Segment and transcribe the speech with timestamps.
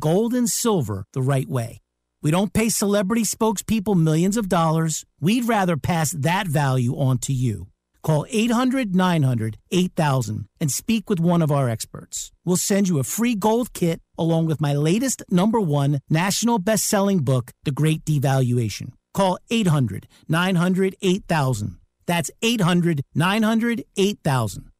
[0.00, 1.80] gold and silver the right way.
[2.22, 5.04] We don't pay celebrity spokespeople millions of dollars.
[5.20, 7.68] We'd rather pass that value on to you.
[8.02, 12.32] Call 800 900 8000 and speak with one of our experts.
[12.44, 16.84] We'll send you a free gold kit along with my latest number one national best
[16.84, 18.92] selling book, The Great Devaluation.
[19.12, 21.76] Call 800 900 8000.
[22.06, 24.69] That's 800 900 8000.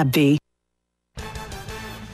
[0.00, 0.38] AbbVie.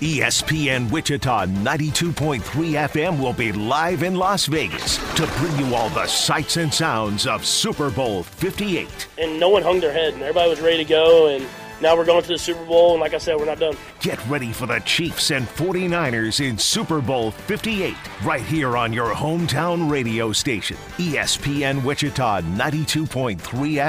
[0.00, 6.06] ESPN Wichita 92.3 FM will be live in Las Vegas to bring you all the
[6.06, 9.08] sights and sounds of Super Bowl 58.
[9.16, 11.28] And no one hung their head, and everybody was ready to go.
[11.28, 11.46] And
[11.80, 13.76] now we're going to the Super Bowl, and like I said, we're not done.
[14.00, 19.14] Get ready for the Chiefs and 49ers in Super Bowl 58, right here on your
[19.14, 23.38] hometown radio station, ESPN Wichita 92.3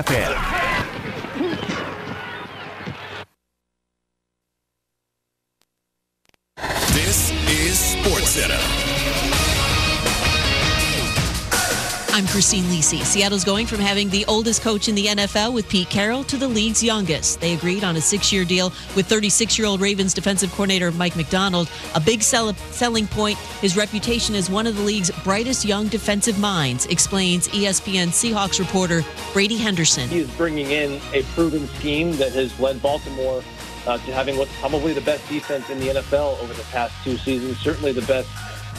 [0.03, 0.77] FM.
[12.47, 13.03] Christine Lisi.
[13.03, 16.47] Seattle's going from having the oldest coach in the NFL with Pete Carroll to the
[16.47, 17.41] league's youngest.
[17.41, 21.18] They agreed on a six year deal with 36 year old Ravens defensive coordinator Mike
[21.18, 21.69] Macdonald.
[21.94, 26.40] A big sell- selling point, his reputation as one of the league's brightest young defensive
[26.40, 29.03] minds, explains ESPN Seahawks reporter
[29.34, 30.07] Brady Henderson.
[30.07, 33.44] He's bringing in a proven scheme that has led Baltimore
[33.88, 37.18] uh, to having what's probably the best defense in the NFL over the past two
[37.18, 37.57] seasons.
[37.57, 38.30] Certainly the best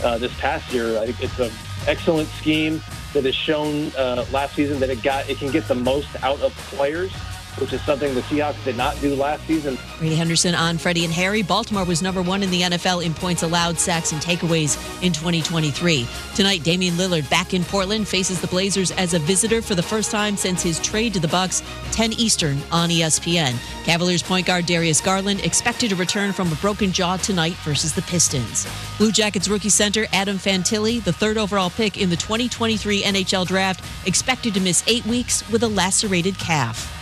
[0.02, 0.98] uh, this past year.
[0.98, 1.50] I think it's an
[1.86, 5.74] excellent scheme that has shown uh, last season that it got it can get the
[5.74, 7.12] most out of players,
[7.60, 9.78] which is something the Seahawks did not do last season.
[9.98, 11.42] Brady Henderson on Freddie and Harry.
[11.42, 16.06] Baltimore was number one in the NFL in points allowed, sacks, and takeaways in 2023.
[16.34, 20.10] Tonight, Damian Lillard back in Portland faces the Blazers as a visitor for the first
[20.10, 21.62] time since his trade to the Bucks.
[21.92, 23.54] 10 Eastern on ESPN.
[23.84, 28.02] Cavaliers point guard Darius Garland expected to return from a broken jaw tonight versus the
[28.02, 28.66] Pistons.
[28.98, 33.84] Blue Jackets rookie center Adam Fantilli, the third overall pick in the 2023 NHL draft,
[34.06, 36.97] expected to miss eight weeks with a lacerated calf.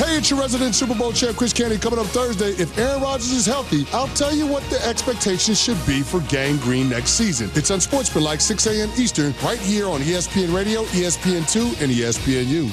[0.00, 2.52] Hey, it's your resident Super Bowl champ, Chris Canty, coming up Thursday.
[2.52, 6.56] If Aaron Rodgers is healthy, I'll tell you what the expectations should be for Gang
[6.56, 7.50] Green next season.
[7.54, 8.88] It's on Sportsmanlike 6 a.m.
[8.96, 12.70] Eastern, right here on ESPN Radio, ESPN2, and ESPNU.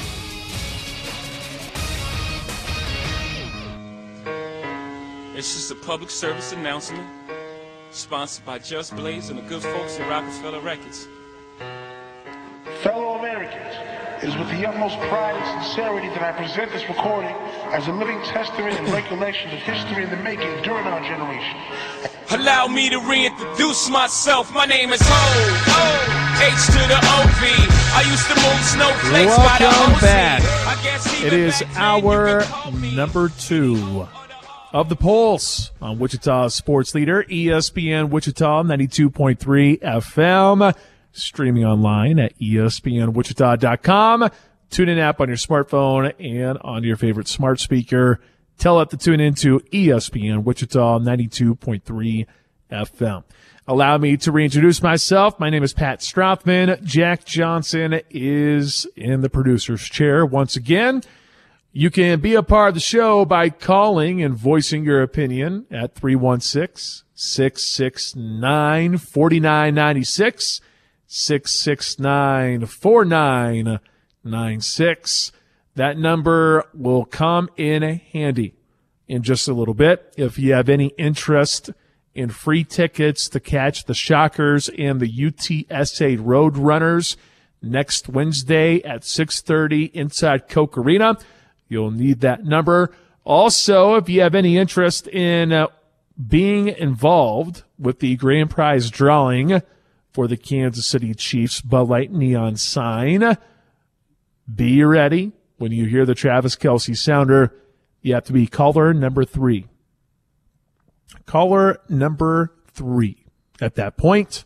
[5.36, 7.06] It's just a public service announcement
[7.92, 11.10] sponsored by Just Blaze and the good folks at Rockefeller Records.
[12.84, 13.87] Fellow Americans,
[14.18, 17.36] it is with the utmost pride and sincerity that I present this recording
[17.72, 21.58] as a living testament and recollection of history in the making during our generation.
[22.32, 24.52] Allow me to reintroduce myself.
[24.54, 25.08] My name is Ho,
[25.70, 27.46] O, H to the O-V.
[27.94, 30.02] I used to move snowflakes by the Welcome OC.
[30.02, 31.24] back.
[31.24, 32.44] It is our
[32.96, 34.08] number two
[34.74, 40.76] of the Pulse on Wichita Sports Leader, ESPN Wichita 92.3 FM,
[41.12, 44.30] streaming online at espnwichita.com.
[44.70, 48.20] Tune in app on your smartphone and on your favorite smart speaker.
[48.58, 52.26] Tell it to tune into ESPN Wichita 92.3
[52.72, 53.24] FM.
[53.68, 55.40] Allow me to reintroduce myself.
[55.40, 56.82] My name is Pat Strothman.
[56.84, 61.04] Jack Johnson is in the producer's chair once again.
[61.74, 65.96] You can be a part of the show by calling and voicing your opinion at
[65.96, 70.62] 316 669 4996,
[71.08, 75.32] 669 4996.
[75.76, 78.56] That number will come in handy
[79.08, 81.70] in just a little bit if you have any interest
[82.14, 87.16] in free tickets to catch the Shockers and the UTSA Roadrunners
[87.62, 91.18] next Wednesday at 6:30 inside Koch Arena.
[91.70, 92.92] You'll need that number.
[93.24, 95.68] Also, if you have any interest in uh,
[96.28, 99.62] being involved with the grand prize drawing
[100.18, 103.38] for the Kansas City Chiefs Bud Light neon sign,
[104.52, 107.54] be ready when you hear the Travis Kelce sounder.
[108.02, 109.68] You have to be caller number three.
[111.28, 113.26] Caller number three
[113.62, 114.44] at that point.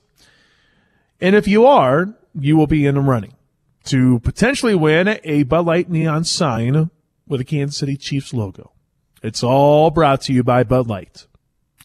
[1.22, 3.36] And if you are, you will be in the running
[3.86, 6.90] to potentially win a Bud Light neon sign
[7.26, 8.74] with a Kansas City Chiefs logo.
[9.24, 11.28] It's all brought to you by Bud Light.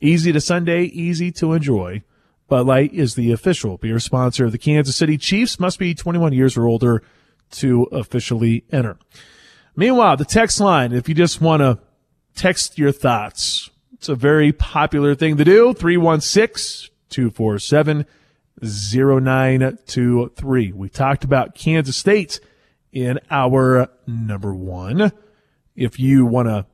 [0.01, 2.03] Easy to Sunday, easy to enjoy.
[2.49, 5.59] Bud Light is the official beer sponsor of the Kansas City Chiefs.
[5.59, 7.03] Must be 21 years or older
[7.53, 8.99] to officially enter.
[9.75, 11.79] Meanwhile, the text line, if you just want to
[12.35, 15.75] text your thoughts, it's a very popular thing to do.
[15.75, 18.07] 316 247
[18.63, 20.73] 0923.
[20.73, 22.41] We talked about Kansas State
[22.93, 25.13] in our number one.
[25.75, 26.67] If you want to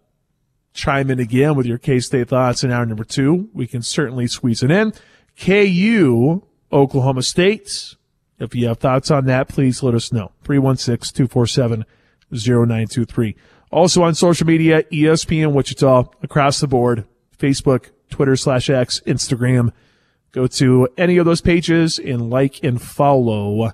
[0.75, 4.27] chime in again with your K State thoughts in our number two, we can certainly
[4.27, 4.93] squeeze it in.
[5.39, 6.43] KU,
[6.73, 7.95] Oklahoma State.
[8.39, 10.33] If you have thoughts on that, please let us know.
[10.45, 11.85] 316 247
[12.33, 13.37] 0923.
[13.71, 17.05] Also on social media, ESPN Wichita across the board,
[17.39, 19.73] Facebook, Twitter slash X, Instagram.
[20.33, 23.73] Go to any of those pages and like and follow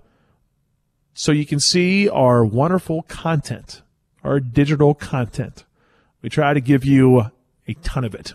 [1.14, 3.82] so you can see our wonderful content,
[4.22, 5.64] our digital content.
[6.22, 7.32] We try to give you
[7.66, 8.34] a ton of it.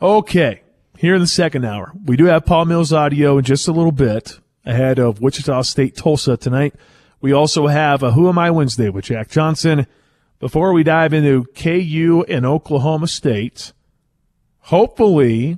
[0.00, 0.62] Okay.
[1.00, 3.90] Here in the second hour, we do have Paul Mills audio in just a little
[3.90, 6.74] bit ahead of Wichita State Tulsa tonight.
[7.22, 9.86] We also have a Who Am I Wednesday with Jack Johnson.
[10.40, 13.72] Before we dive into KU and Oklahoma State,
[14.58, 15.56] hopefully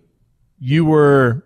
[0.61, 1.43] you were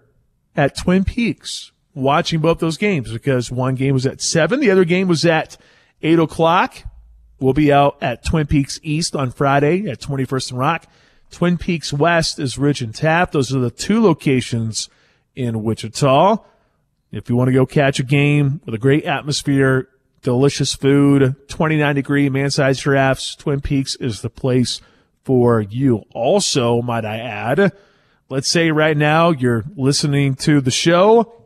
[0.54, 4.84] at Twin Peaks watching both those games because one game was at seven, the other
[4.84, 5.56] game was at
[6.02, 6.82] eight o'clock.
[7.40, 10.86] We'll be out at Twin Peaks East on Friday at 21st and Rock.
[11.36, 13.32] Twin Peaks West is Ridge and Taft.
[13.32, 14.88] Those are the two locations
[15.34, 16.38] in Wichita.
[17.12, 19.86] If you want to go catch a game with a great atmosphere,
[20.22, 24.80] delicious food, 29 degree man sized giraffes, Twin Peaks is the place
[25.24, 26.04] for you.
[26.14, 27.70] Also, might I add,
[28.30, 31.44] let's say right now you're listening to the show.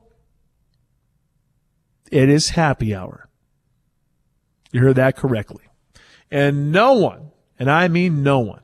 [2.13, 3.29] It is happy hour.
[4.71, 5.65] You heard that correctly.
[6.31, 8.63] And no one, and I mean no one,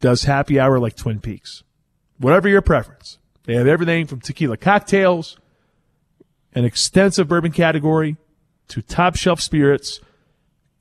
[0.00, 1.62] does happy hour like Twin Peaks.
[2.18, 3.18] Whatever your preference.
[3.44, 5.38] They have everything from tequila cocktails,
[6.54, 8.16] an extensive bourbon category,
[8.68, 10.00] to top shelf spirits,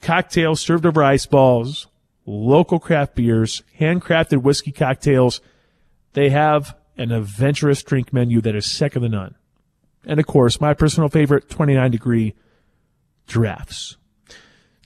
[0.02, 1.88] cocktails served over ice balls,
[2.26, 5.40] local craft beers, handcrafted whiskey cocktails.
[6.14, 9.36] They have an adventurous drink menu that is second to none.
[10.06, 12.34] And of course, my personal favorite, 29 degree
[13.28, 13.98] drafts.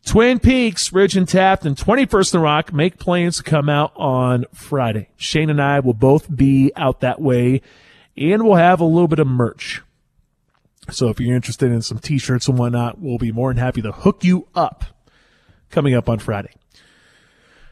[0.06, 4.45] Twin Peaks, Ridge and Taft, and 21st and Rock make plans to come out on
[4.53, 5.09] Friday.
[5.15, 7.62] Shane and I will both be out that way,
[8.18, 9.81] and we'll have a little bit of merch.
[10.89, 13.92] So if you're interested in some t-shirts and whatnot, we'll be more than happy to
[13.92, 14.83] hook you up
[15.69, 16.54] coming up on Friday.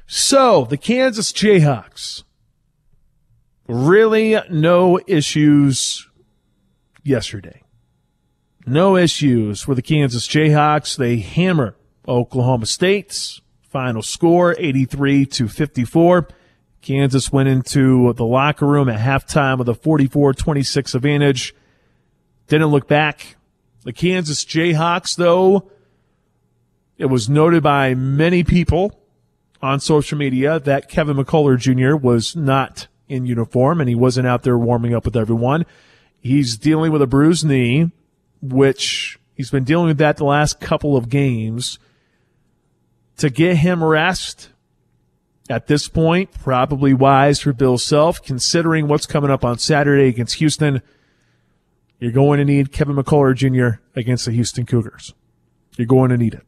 [0.06, 2.24] So the Kansas Jayhawks,
[3.68, 6.08] really no issues
[7.04, 7.64] yesterday.
[8.66, 10.96] No issues for the Kansas Jayhawks.
[10.96, 11.76] They hammer
[12.10, 16.28] Oklahoma State's final score 83 to 54.
[16.82, 21.54] Kansas went into the locker room at halftime with a 44-26 advantage.
[22.48, 23.36] Didn't look back.
[23.84, 25.70] The Kansas Jayhawks, though,
[26.98, 29.00] it was noted by many people
[29.62, 31.96] on social media that Kevin McCullar Jr.
[31.96, 35.66] was not in uniform and he wasn't out there warming up with everyone.
[36.20, 37.92] He's dealing with a bruised knee,
[38.42, 41.78] which he's been dealing with that the last couple of games
[43.20, 44.50] to get him rest
[45.50, 50.36] at this point, probably wise for Bill Self, considering what's coming up on Saturday against
[50.36, 50.82] Houston.
[52.00, 53.82] You're going to need Kevin McCullar Jr.
[53.96, 55.14] against the Houston Cougars.
[55.76, 56.44] You're going to need it.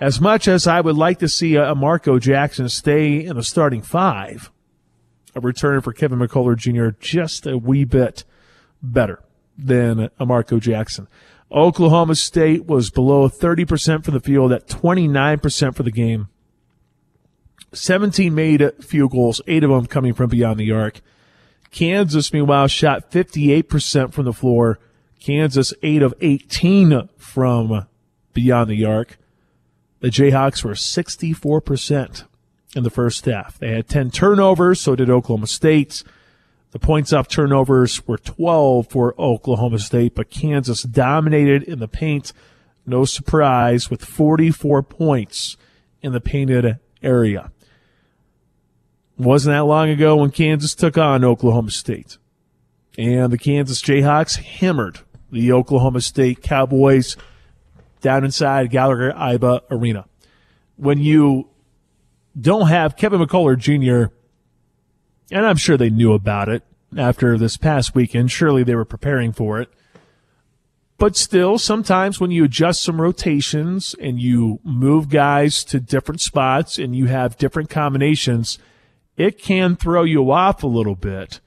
[0.00, 3.82] As much as I would like to see a Marco Jackson stay in the starting
[3.82, 4.50] five,
[5.34, 6.96] a return for Kevin McCullar Jr.
[7.00, 8.24] just a wee bit
[8.82, 9.20] better
[9.58, 11.08] than a Marco Jackson.
[11.52, 16.28] Oklahoma State was below 30% for the field at 29% for the game.
[17.72, 21.00] 17 made field goals, eight of them coming from beyond the arc.
[21.70, 24.78] Kansas, meanwhile, shot 58% from the floor.
[25.18, 27.86] Kansas, 8 of 18 from
[28.32, 29.18] beyond the arc.
[30.00, 32.24] The Jayhawks were 64%
[32.76, 33.58] in the first half.
[33.58, 36.04] They had 10 turnovers, so did Oklahoma State.
[36.74, 42.32] The points off turnovers were 12 for Oklahoma State, but Kansas dominated in the paint.
[42.84, 45.56] No surprise with 44 points
[46.02, 47.52] in the painted area.
[49.16, 52.18] Wasn't that long ago when Kansas took on Oklahoma State.
[52.98, 54.98] And the Kansas Jayhawks hammered
[55.30, 57.16] the Oklahoma State Cowboys
[58.00, 60.06] down inside Gallagher Iba Arena.
[60.74, 61.50] When you
[62.38, 64.12] don't have Kevin McCullar Jr.,
[65.30, 66.62] and I'm sure they knew about it
[66.96, 68.30] after this past weekend.
[68.30, 69.68] Surely they were preparing for it.
[70.96, 76.78] But still, sometimes when you adjust some rotations and you move guys to different spots
[76.78, 78.58] and you have different combinations,
[79.16, 81.40] it can throw you off a little bit.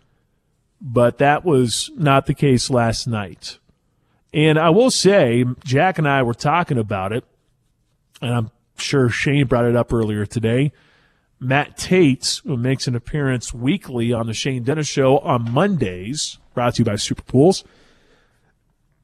[0.82, 3.58] But that was not the case last night.
[4.34, 7.24] And I will say, Jack and I were talking about it,
[8.22, 10.74] and I'm sure Shane brought it up earlier today.
[11.40, 16.76] Matt Tate, who makes an appearance weekly on the Shane Dennis Show on Mondays, brought
[16.76, 17.64] to you by Super Pools,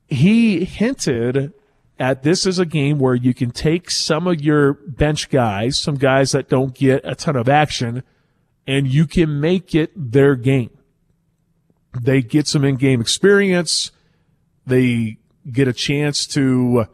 [0.08, 1.54] he hinted
[2.00, 5.96] at this is a game where you can take some of your bench guys, some
[5.96, 8.04] guys that don't get a ton of action,
[8.66, 10.72] and you can make it their game.
[12.00, 13.92] They get some in-game experience.
[14.66, 15.18] They
[15.52, 16.88] get a chance to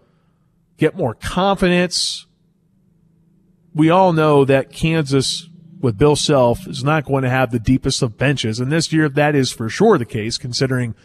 [0.77, 2.25] get more confidence.
[3.73, 5.49] We all know that Kansas
[5.79, 8.59] with Bill Self is not going to have the deepest of benches.
[8.59, 10.95] And this year, that is for sure the case, considering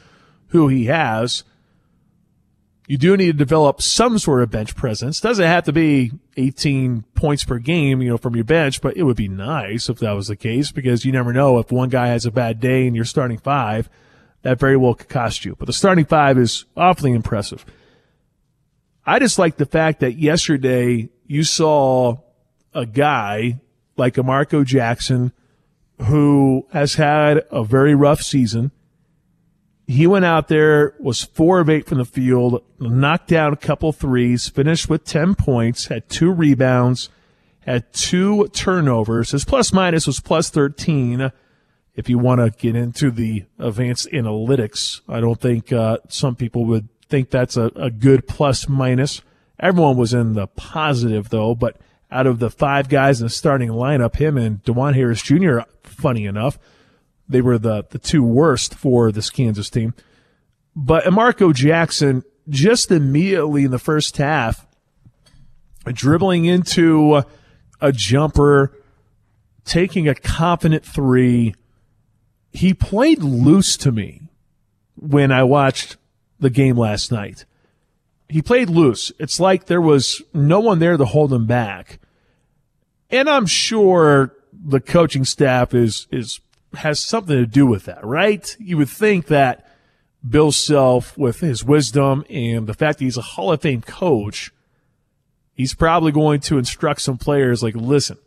[0.49, 1.45] who he has.
[2.87, 5.21] You do need to develop some sort of bench presence.
[5.21, 9.05] Doesn't have to be 18 points per game, you know, from your bench, but it
[9.05, 12.09] would be nice if that was the case because you never know if one guy
[12.09, 13.89] has a bad day and you're starting five,
[14.43, 15.57] that very well could cost you.
[15.57, 17.65] But the starting five is awfully impressive.
[19.07, 22.19] I just like the fact that yesterday you saw
[22.75, 23.61] a guy
[23.97, 25.33] like a Marco Jackson
[26.03, 28.73] who has had a very rough season
[29.87, 33.93] he went out there, was four of eight from the field, knocked down a couple
[33.93, 37.11] threes, finished with 10 points, had two rebounds,
[37.61, 39.33] had two turnovers.
[39.33, 41.31] His plus minus was plus 13.
[41.95, 46.65] If you want to get into the advanced analytics, I don't think uh, some people
[46.67, 49.21] would think that's a, a good plus minus.
[49.61, 51.77] Everyone was in the positive though, but
[52.15, 56.27] out of the five guys in the starting lineup, him and Dajuan Harris Jr., funny
[56.27, 56.59] enough,
[57.29, 59.95] they were the, the two worst for this Kansas team.
[60.77, 64.65] But Marco Jackson, just immediately in the first half,
[65.87, 67.23] dribbling into
[67.81, 68.73] a jumper,
[69.65, 71.57] taking a confident three.
[72.53, 74.23] He played loose to me
[74.95, 75.97] when I watched
[76.39, 77.45] the game last night.
[78.29, 79.11] He played loose.
[79.19, 81.99] It's like there was no one there to hold him back.
[83.15, 86.41] And I'm sure the coaching staff is, is
[86.75, 88.57] has something to do with that, right?
[88.59, 89.71] You would think that
[90.29, 94.51] Bill Self, with his wisdom and the fact that he's a Hall of Fame coach,
[95.53, 98.19] he's probably going to instruct some players like, listen,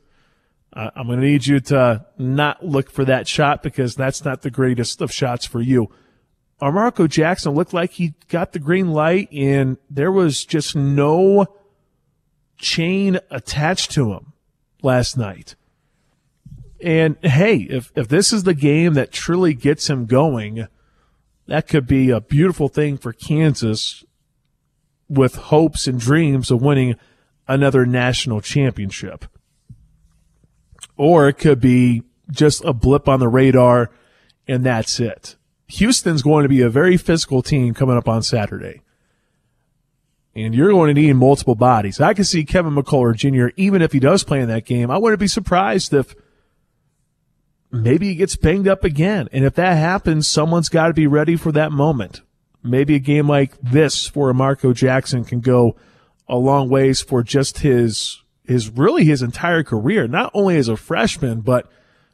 [0.72, 4.41] uh, I'm going to need you to not look for that shot because that's not
[4.41, 5.89] the greatest of shots for you.
[6.62, 11.48] Our Marco Jackson looked like he got the green light and there was just no
[12.58, 14.32] chain attached to him
[14.88, 15.56] last night.
[16.82, 20.67] And hey, if, if this is the game that truly gets him going,
[21.48, 24.03] that could be a beautiful thing for Kansas
[25.10, 26.96] with hopes and dreams of winning
[27.48, 29.25] another national championship.
[30.96, 33.91] Or it could be just a blip on the radar
[34.48, 35.36] and that's it.
[35.67, 38.82] Houston's going to be a very physical team coming up on Saturday.
[40.38, 42.00] And you're going to need multiple bodies.
[42.00, 44.98] I can see Kevin McCullar Jr., even if he does play in that game, I
[44.98, 46.15] wouldn't be surprised if–
[47.72, 49.27] maybe he gets banged up again.
[49.32, 52.22] And if that happens, someone's got to be ready for that moment.
[52.63, 55.75] Maybe a game like this for Marco Jackson can go
[56.27, 60.75] a long ways for just his, his really his entire career, not only as a
[60.75, 61.70] freshman, but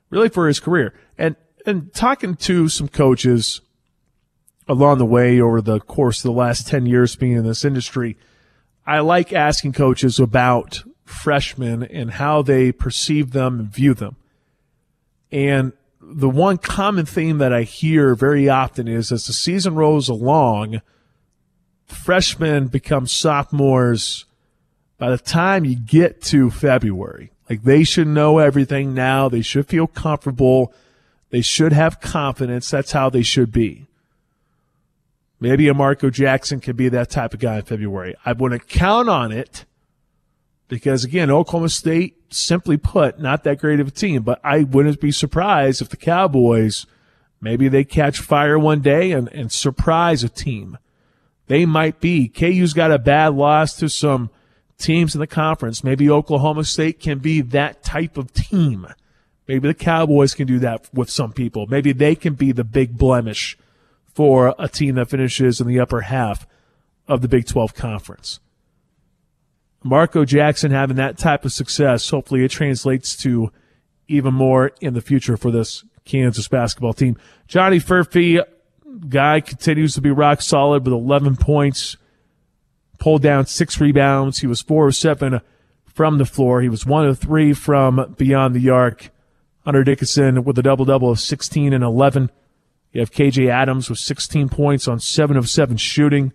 [0.10, 0.94] really for his career.
[1.18, 3.62] And, and talking to some coaches
[4.67, 8.17] along the way over the course of the last 10 years being in this industry,
[8.86, 14.15] I like asking coaches about freshmen and how they perceive them and view them.
[15.32, 20.10] And the one common theme that I hear very often is as the season rolls
[20.10, 20.82] along,
[21.86, 24.25] freshmen become sophomores
[24.98, 27.32] by the time you get to February.
[27.50, 29.29] Like they should know everything now.
[29.29, 30.74] They should feel comfortable.
[31.29, 32.70] They should have confidence.
[32.70, 33.88] That's how they should be.
[35.44, 38.16] Maybe a Marco Jackson could be that type of guy in February.
[38.26, 39.66] I wouldn't count on it
[40.68, 44.24] because again, Oklahoma State, simply put, not that great of a team.
[44.24, 46.86] But I wouldn't be surprised if the Cowboys
[47.44, 50.78] Maybe they catch fire one day and, and surprise a team.
[51.48, 52.30] They might be.
[52.30, 54.30] KU's got a bad loss to some
[54.78, 55.84] teams in the conference.
[55.84, 58.88] Maybe Oklahoma State can be that type of team.
[59.46, 61.68] Maybe the Cowboys can do that with some people.
[61.68, 63.58] Maybe they can be the big blemish
[64.13, 66.48] for a team that finishes in the upper half
[67.08, 68.39] of the Big 12 conference.
[69.84, 73.51] Marco Jackson having that type of success, hopefully it translates to
[74.08, 77.17] even more in the future for this Kansas basketball team.
[77.48, 78.41] Johnny Furphy,
[79.10, 81.98] guy continues to be rock solid with 11 points,
[83.00, 84.39] pulled down six rebounds.
[84.39, 85.41] He was four of seven
[85.86, 86.62] from the floor.
[86.62, 89.10] He was one of three from beyond the arc.
[89.65, 92.29] Hunter Dickinson with a double double of 16 and 11.
[92.94, 96.32] You have KJ Adams with 16 points on seven of seven shooting.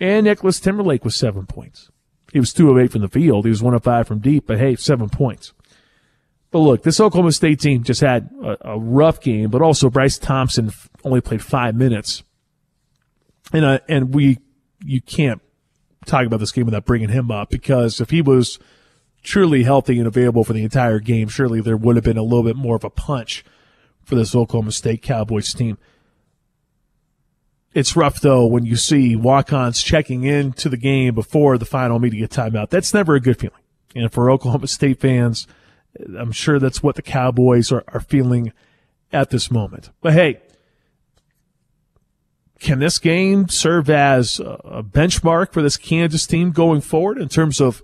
[0.00, 1.90] And Nicholas Timberlake with seven points.
[2.32, 3.44] He was two of eight from the field.
[3.44, 5.52] He was one of five from deep, but hey, seven points.
[6.50, 10.16] But look, this Oklahoma State team just had a, a rough game, but also Bryce
[10.16, 10.72] Thompson
[11.04, 12.22] only played five minutes.
[13.52, 14.38] And, uh, and we,
[14.82, 15.42] you can't
[16.06, 18.58] talk about this game without bringing him up because if he was
[19.22, 22.44] truly healthy and available for the entire game, surely there would have been a little
[22.44, 23.44] bit more of a punch
[24.10, 25.78] for this Oklahoma State Cowboys team.
[27.72, 32.26] It's rough though when you see walk-ons checking into the game before the final media
[32.26, 32.68] timeout.
[32.70, 33.62] That's never a good feeling.
[33.94, 35.46] And for Oklahoma State fans,
[36.18, 38.52] I'm sure that's what the Cowboys are, are feeling
[39.12, 39.90] at this moment.
[40.00, 40.40] But hey,
[42.58, 47.60] can this game serve as a benchmark for this Kansas team going forward in terms
[47.60, 47.82] of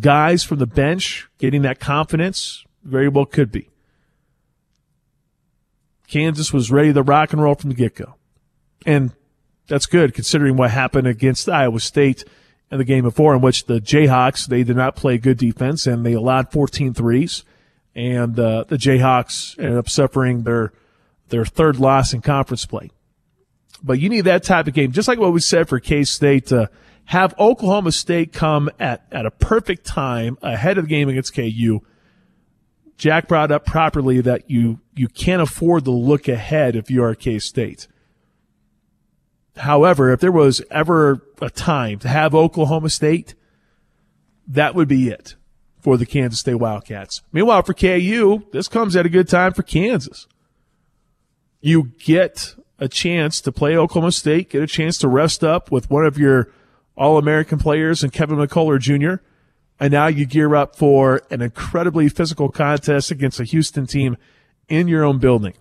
[0.00, 2.64] guys from the bench getting that confidence?
[2.84, 3.68] Very well could be.
[6.14, 8.14] Kansas was ready to rock and roll from the get go.
[8.86, 9.10] And
[9.66, 12.22] that's good considering what happened against Iowa State
[12.70, 16.06] in the game before in which the Jayhawks, they did not play good defense and
[16.06, 17.42] they allowed 14 threes.
[17.96, 20.72] And uh, the Jayhawks ended up suffering their
[21.30, 22.92] their third loss in conference play.
[23.82, 26.46] But you need that type of game, just like what we said for K State
[26.46, 26.70] to
[27.06, 31.80] have Oklahoma State come at, at a perfect time ahead of the game against KU.
[32.98, 37.14] Jack brought up properly that you, you can't afford to look ahead if you are
[37.14, 37.88] K State.
[39.56, 43.34] However, if there was ever a time to have Oklahoma State,
[44.48, 45.36] that would be it
[45.80, 47.22] for the Kansas State Wildcats.
[47.32, 50.26] Meanwhile, for KU, this comes at a good time for Kansas.
[51.60, 55.90] You get a chance to play Oklahoma State, get a chance to rest up with
[55.90, 56.50] one of your
[56.96, 59.22] All American players and Kevin McCullar Jr.,
[59.80, 64.16] and now you gear up for an incredibly physical contest against a Houston team
[64.68, 65.54] in your own building.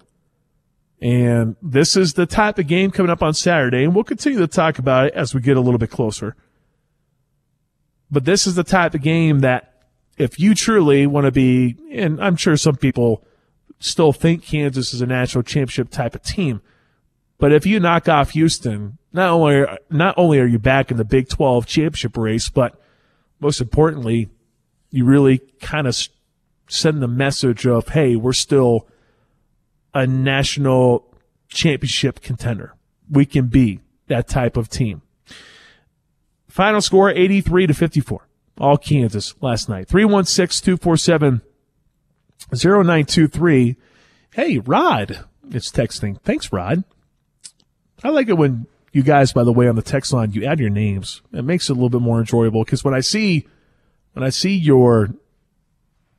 [1.01, 4.47] And this is the type of game coming up on Saturday, and we'll continue to
[4.47, 6.35] talk about it as we get a little bit closer.
[8.09, 9.73] But this is the type of game that
[10.17, 13.25] if you truly want to be, and I'm sure some people
[13.79, 16.61] still think Kansas is a national championship type of team,
[17.37, 21.03] but if you knock off Houston, not only not only are you back in the
[21.03, 22.79] Big 12 championship race, but
[23.41, 24.29] most importantly,
[24.89, 25.97] you really kind of
[26.69, 28.87] send the message of, hey, we're still
[29.93, 31.05] a national
[31.49, 32.75] championship contender.
[33.09, 35.01] We can be that type of team.
[36.47, 38.27] Final score 83 to 54.
[38.59, 39.87] All Kansas last night.
[39.87, 41.41] 316 247
[42.51, 43.75] 0923.
[44.31, 46.19] Hey, Rod it's texting.
[46.21, 46.83] Thanks, Rod.
[48.03, 50.59] I like it when you guys, by the way, on the text line, you add
[50.59, 51.21] your names.
[51.31, 53.47] It makes it a little bit more enjoyable because when I see,
[54.13, 55.09] when I see your,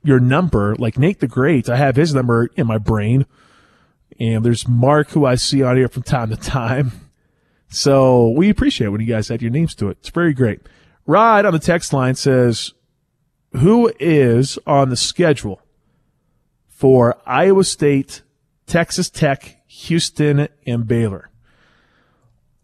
[0.03, 3.25] your number, like Nate the Great, I have his number in my brain.
[4.19, 6.91] And there's Mark who I see on here from time to time.
[7.67, 9.97] So we appreciate when you guys add your names to it.
[9.99, 10.61] It's very great.
[11.05, 12.73] Rod on the text line says,
[13.51, 15.61] who is on the schedule
[16.67, 18.21] for Iowa State,
[18.65, 21.29] Texas Tech, Houston, and Baylor?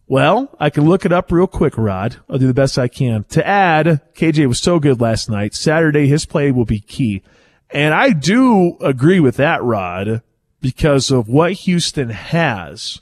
[0.08, 2.18] Well, I can look it up real quick, Rod.
[2.30, 3.24] I'll do the best I can.
[3.30, 5.54] To add, KJ was so good last night.
[5.54, 7.24] Saturday, his play will be key.
[7.70, 10.22] And I do agree with that, Rod,
[10.62, 13.02] because of what Houston has.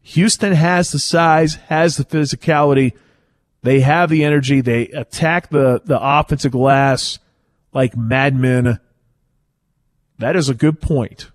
[0.00, 2.92] Houston has the size, has the physicality.
[3.62, 4.60] They have the energy.
[4.60, 7.18] They attack the, the offensive glass
[7.72, 8.78] like madmen.
[10.18, 11.30] That is a good point.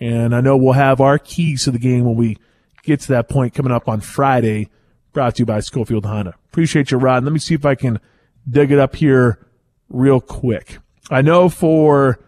[0.00, 2.38] And I know we'll have our keys to the game when we
[2.82, 4.68] get to that point coming up on Friday,
[5.12, 6.34] brought to you by Schofield Honda.
[6.50, 7.24] Appreciate you, Rod.
[7.24, 8.00] Let me see if I can
[8.48, 9.46] dig it up here
[9.88, 10.78] real quick.
[11.10, 12.18] I know for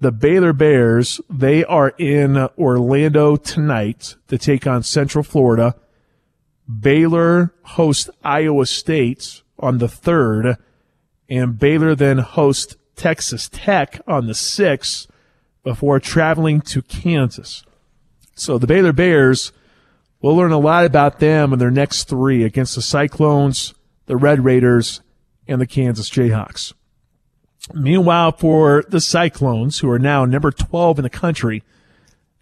[0.00, 5.74] the Baylor Bears, they are in Orlando tonight to take on Central Florida.
[6.68, 10.56] Baylor hosts Iowa State on the third,
[11.28, 15.10] and Baylor then hosts Texas Tech on the sixth
[15.64, 17.64] before traveling to Kansas.
[18.34, 19.52] So the Baylor Bears,
[20.20, 23.74] we'll learn a lot about them in their next three against the Cyclones,
[24.06, 25.00] the Red Raiders,
[25.48, 26.72] and the Kansas Jayhawks.
[27.74, 31.62] Meanwhile, for the Cyclones, who are now number 12 in the country,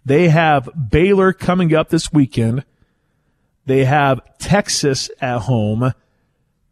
[0.05, 2.63] they have Baylor coming up this weekend.
[3.65, 5.93] They have Texas at home.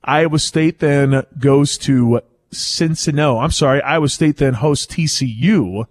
[0.04, 3.40] Iowa State then goes to Cincinnati.
[3.40, 5.86] I'm sorry, Iowa State then hosts TCU,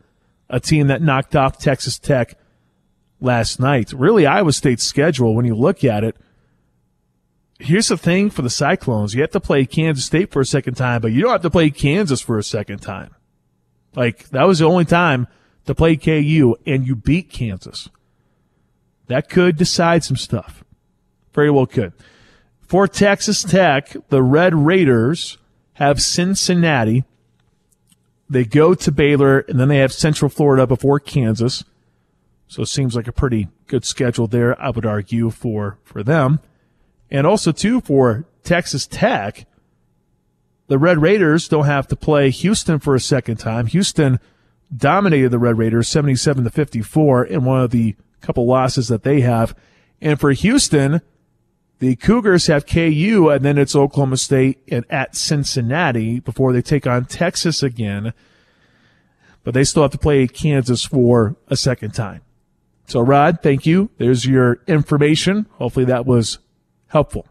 [0.48, 2.38] a team that knocked off Texas Tech
[3.20, 3.92] last night.
[3.92, 6.16] Really, Iowa State's schedule, when you look at it,
[7.64, 9.14] here's the thing for the Cyclones.
[9.14, 11.50] You have to play Kansas State for a second time, but you don't have to
[11.50, 13.14] play Kansas for a second time.
[13.94, 15.26] Like, that was the only time
[15.66, 17.88] to play KU, and you beat Kansas.
[19.06, 20.64] That could decide some stuff.
[21.32, 21.92] Very well could.
[22.62, 25.38] For Texas Tech, the Red Raiders
[25.74, 27.04] have Cincinnati.
[28.28, 31.64] They go to Baylor, and then they have Central Florida before Kansas.
[32.48, 36.40] So it seems like a pretty good schedule there, I would argue, for, for them.
[37.14, 39.46] And also, too, for Texas Tech,
[40.66, 43.66] the Red Raiders don't have to play Houston for a second time.
[43.66, 44.18] Houston
[44.76, 49.20] dominated the Red Raiders 77 to 54 in one of the couple losses that they
[49.20, 49.54] have.
[50.00, 51.02] And for Houston,
[51.78, 56.84] the Cougars have KU and then it's Oklahoma State and at Cincinnati before they take
[56.84, 58.12] on Texas again.
[59.44, 62.22] But they still have to play Kansas for a second time.
[62.88, 63.90] So Rod, thank you.
[63.98, 65.46] There's your information.
[65.58, 66.40] Hopefully that was
[66.88, 67.26] helpful.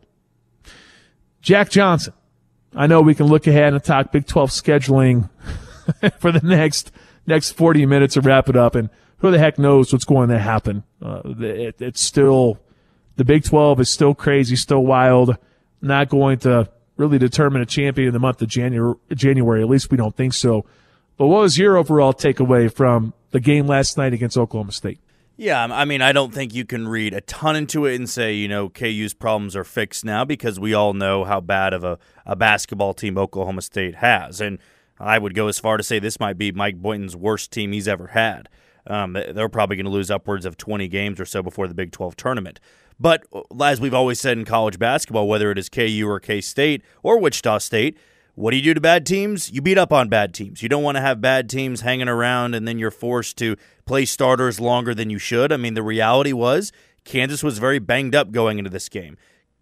[1.41, 2.13] Jack Johnson.
[2.75, 5.29] I know we can look ahead and talk Big 12 scheduling
[6.19, 6.91] for the next
[7.25, 8.75] next 40 minutes to wrap it up.
[8.75, 10.83] And who the heck knows what's going to happen?
[11.01, 12.59] Uh, it, it's still,
[13.15, 15.37] the Big 12 is still crazy, still wild,
[15.81, 19.61] not going to really determine a champion in the month of January, January.
[19.61, 20.65] At least we don't think so.
[21.17, 24.99] But what was your overall takeaway from the game last night against Oklahoma State?
[25.35, 28.33] Yeah, I mean, I don't think you can read a ton into it and say,
[28.33, 31.97] you know, KU's problems are fixed now because we all know how bad of a,
[32.25, 34.39] a basketball team Oklahoma State has.
[34.39, 34.59] And
[34.99, 37.87] I would go as far to say this might be Mike Boynton's worst team he's
[37.87, 38.47] ever had.
[38.85, 41.91] Um, they're probably going to lose upwards of 20 games or so before the Big
[41.91, 42.59] 12 tournament.
[42.99, 46.41] But uh, as we've always said in college basketball, whether it is KU or K
[46.41, 47.97] State or Wichita State,
[48.35, 49.51] what do you do to bad teams?
[49.51, 50.63] You beat up on bad teams.
[50.63, 54.05] You don't want to have bad teams hanging around and then you're forced to play
[54.05, 55.51] starters longer than you should.
[55.51, 56.71] I mean, the reality was
[57.03, 59.17] Kansas was very banged up going into this game.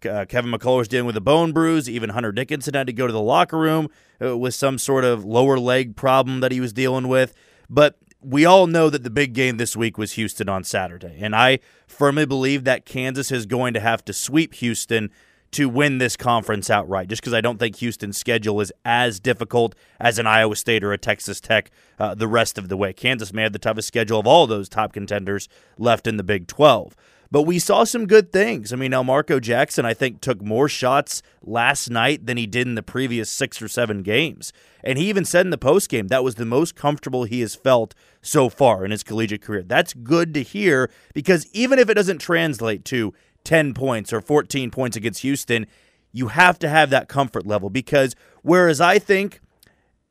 [0.08, 1.88] Uh, Kevin McCullar was dealing with a bone bruise.
[1.88, 3.88] Even Hunter Dickinson had to go to the locker room
[4.20, 7.34] uh, with some sort of lower leg problem that he was dealing with.
[7.70, 11.18] But we all know that the big game this week was Houston on Saturday.
[11.20, 15.10] And I firmly believe that Kansas is going to have to sweep Houston
[15.52, 19.74] to win this conference outright, just because I don't think Houston's schedule is as difficult
[20.00, 22.92] as an Iowa State or a Texas Tech uh, the rest of the way.
[22.92, 26.46] Kansas may have the toughest schedule of all those top contenders left in the Big
[26.46, 26.96] 12.
[27.32, 28.74] But we saw some good things.
[28.74, 32.74] I mean, Elmarko Jackson, I think, took more shots last night than he did in
[32.74, 34.52] the previous six or seven games.
[34.84, 37.94] And he even said in the postgame that was the most comfortable he has felt
[38.20, 39.62] so far in his collegiate career.
[39.62, 44.70] That's good to hear because even if it doesn't translate to 10 points or 14
[44.70, 45.66] points against Houston,
[46.12, 49.40] you have to have that comfort level because whereas I think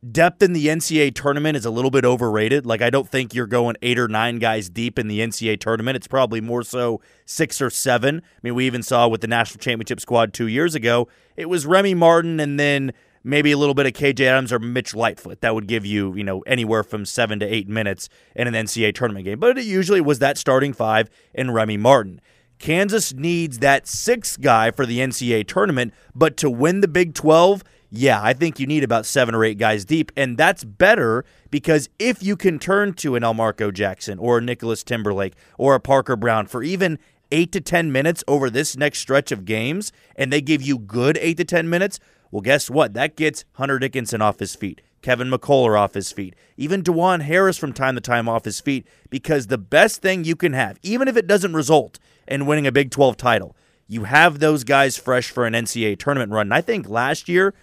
[0.10, 2.66] depth in the NCAA tournament is a little bit overrated.
[2.66, 5.96] Like, I don't think you're going eight or nine guys deep in the NCAA tournament.
[5.96, 8.18] It's probably more so six or seven.
[8.18, 11.66] I mean, we even saw with the national championship squad two years ago, it was
[11.66, 15.42] Remy Martin and then maybe a little bit of KJ Adams or Mitch Lightfoot.
[15.42, 18.96] That would give you, you know, anywhere from seven to eight minutes in an NCAA
[18.96, 19.40] tournament game.
[19.40, 22.22] But it usually was that starting five and Remy Martin.
[22.62, 27.64] Kansas needs that sixth guy for the NCAA tournament, but to win the Big 12,
[27.90, 31.90] yeah, I think you need about seven or eight guys deep, and that's better because
[31.98, 36.16] if you can turn to an Elmarko Jackson or a Nicholas Timberlake or a Parker
[36.16, 37.00] Brown for even
[37.32, 41.18] eight to 10 minutes over this next stretch of games, and they give you good
[41.20, 42.00] eight to 10 minutes,
[42.32, 42.94] well, guess what?
[42.94, 47.58] That gets Hunter Dickinson off his feet, Kevin McCullar off his feet, even Dajuan Harris
[47.58, 51.08] from time to time off his feet, because the best thing you can have, even
[51.08, 53.56] if it doesn't result in winning a Big 12 title,
[53.88, 56.48] you have those guys fresh for an NCAA tournament run.
[56.48, 57.54] And I think last year,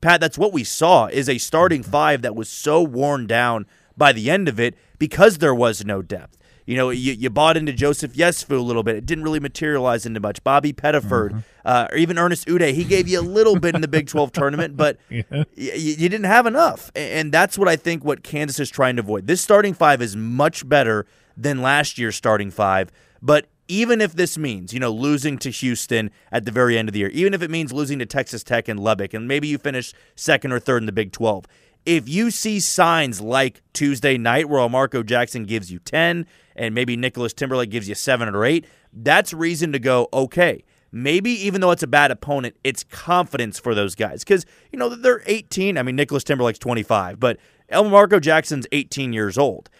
[0.00, 4.12] Pat, that's what we saw is a starting five that was so worn down by
[4.12, 6.36] the end of it because there was no depth.
[6.66, 8.96] You know, you, you bought into Joseph Yesufu a little bit.
[8.96, 10.42] It didn't really materialize into much.
[10.42, 11.38] Bobby Pettiford, mm-hmm.
[11.64, 14.32] uh, or even Ernest Udeh, he gave you a little bit in the Big 12
[14.32, 15.22] tournament, but yeah.
[15.30, 16.90] y- you didn't have enough.
[16.96, 19.28] And that's what I think what Kansas is trying to avoid.
[19.28, 22.90] This starting five is much better than last year's starting five,
[23.22, 26.92] but even if this means, you know, losing to Houston at the very end of
[26.92, 29.58] the year, even if it means losing to Texas Tech and Lubbock, and maybe you
[29.58, 31.46] finish second or third in the Big 12,
[31.86, 36.96] if you see signs like Tuesday night where Marco Jackson gives you 10 and maybe
[36.96, 41.70] Nicholas Timberlake gives you 7 or 8, that's reason to go, okay, maybe even though
[41.70, 44.24] it's a bad opponent, it's confidence for those guys.
[44.24, 45.78] Because, you know, they're 18.
[45.78, 47.38] I mean, Nicholas Timberlake's 25, but
[47.70, 49.70] Marco Jackson's 18 years old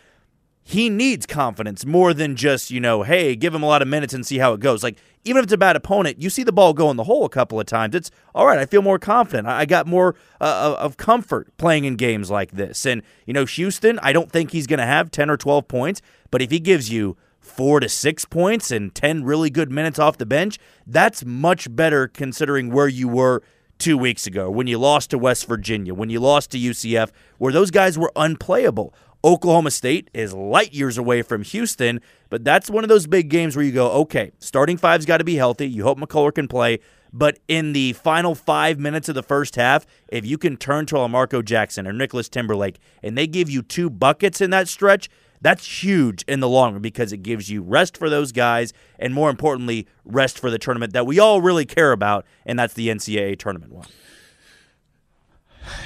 [0.68, 4.12] he needs confidence more than just, you know, hey, give him a lot of minutes
[4.12, 4.82] and see how it goes.
[4.82, 7.24] Like, even if it's a bad opponent, you see the ball go in the hole
[7.24, 7.94] a couple of times.
[7.94, 8.58] It's all right.
[8.58, 9.46] I feel more confident.
[9.46, 12.84] I got more uh, of comfort playing in games like this.
[12.84, 16.02] And, you know, Houston, I don't think he's going to have 10 or 12 points,
[16.32, 20.18] but if he gives you four to six points and 10 really good minutes off
[20.18, 23.40] the bench, that's much better considering where you were
[23.78, 27.52] two weeks ago when you lost to West Virginia, when you lost to UCF, where
[27.52, 28.94] those guys were unplayable.
[29.26, 33.56] Oklahoma State is light years away from Houston, but that's one of those big games
[33.56, 35.68] where you go, okay, starting five's got to be healthy.
[35.68, 36.78] You hope McCullar can play.
[37.12, 41.08] But in the final five minutes of the first half, if you can turn to
[41.08, 45.10] Marco Jackson or Nicholas Timberlake and they give you two buckets in that stretch,
[45.40, 49.12] that's huge in the long run because it gives you rest for those guys and
[49.12, 52.88] more importantly, rest for the tournament that we all really care about, and that's the
[52.88, 53.88] NCAA tournament one.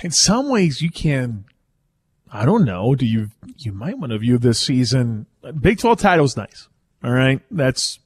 [0.02, 1.46] In some ways, you can
[2.32, 2.94] I don't know.
[2.94, 5.26] Do you you might want to view this season?
[5.60, 6.68] Big 12 title is nice.
[7.02, 7.98] All right, that's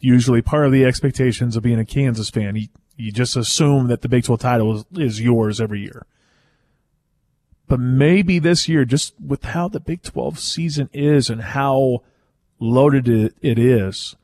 [0.00, 2.56] usually part of the expectations of being a Kansas fan.
[2.56, 6.06] You, you just assume that the Big 12 title is, is yours every year.
[7.68, 12.02] But maybe this year, just with how the Big 12 season is and how
[12.58, 14.16] loaded it, it is,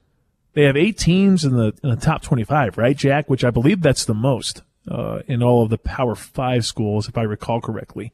[0.55, 3.31] they have eight teams in the in the top 25, right, Jack?
[3.31, 7.17] Which I believe that's the most uh, in all of the Power Five schools, if
[7.17, 8.13] I recall correctly.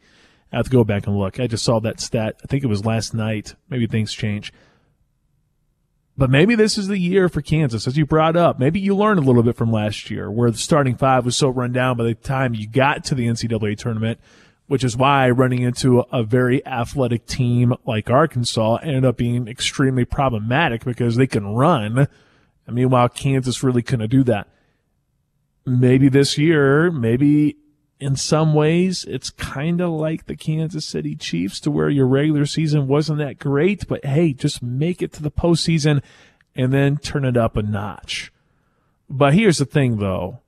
[0.52, 1.40] I have to go back and look.
[1.40, 2.36] I just saw that stat.
[2.42, 3.54] I think it was last night.
[3.70, 4.52] Maybe things change.
[6.16, 8.58] But maybe this is the year for Kansas, as you brought up.
[8.58, 11.48] Maybe you learned a little bit from last year, where the starting five was so
[11.48, 14.20] run down by the time you got to the NCAA tournament,
[14.66, 20.04] which is why running into a very athletic team like Arkansas ended up being extremely
[20.04, 22.06] problematic because they can run.
[22.66, 24.48] And meanwhile, Kansas really couldn't do that.
[25.64, 27.56] Maybe this year, maybe
[28.02, 32.46] in some ways, it's kind of like the Kansas City Chiefs to where your regular
[32.46, 36.02] season wasn't that great, but hey, just make it to the postseason
[36.56, 38.32] and then turn it up a notch.
[39.08, 40.40] But here's the thing though.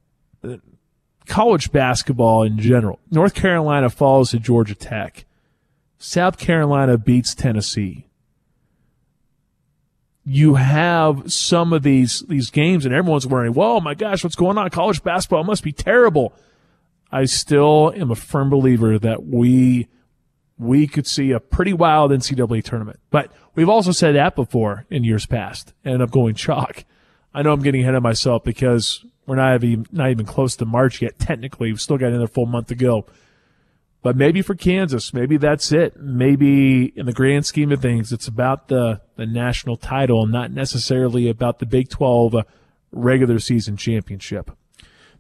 [1.28, 2.98] College basketball in general.
[3.08, 5.24] North Carolina falls to Georgia Tech.
[5.96, 8.08] South Carolina beats Tennessee.
[10.24, 14.58] You have some of these, these games and everyone's worrying, whoa, my gosh, what's going
[14.58, 14.70] on?
[14.70, 16.34] College basketball must be terrible.
[17.14, 19.86] I still am a firm believer that we
[20.58, 22.98] we could see a pretty wild NCAA tournament.
[23.10, 26.84] But we've also said that before in years past, and I'm going chalk.
[27.32, 30.66] I know I'm getting ahead of myself because we're not even not even close to
[30.66, 31.20] March yet.
[31.20, 33.06] Technically, we've still got another full month to go.
[34.02, 35.96] But maybe for Kansas, maybe that's it.
[35.96, 40.50] Maybe in the grand scheme of things, it's about the the national title, and not
[40.50, 42.42] necessarily about the Big 12 uh,
[42.90, 44.50] regular season championship.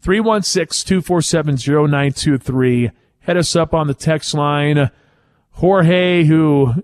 [0.04, 2.90] 316 247 0923.
[3.20, 4.90] Head us up on the text line.
[5.52, 6.74] Jorge, who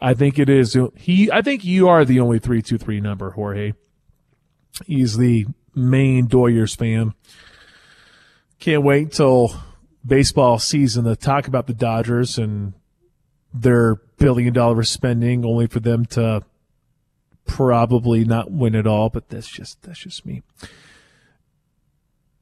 [0.00, 3.72] I think it is, he, I think you are the only 323 number, Jorge.
[4.86, 7.14] He's the main Doyers fan.
[8.60, 9.60] Can't wait till
[10.06, 12.74] baseball season to talk about the Dodgers and
[13.52, 16.44] their billion dollar spending only for them to
[17.44, 20.42] probably not win it all, but that's just, that's just me.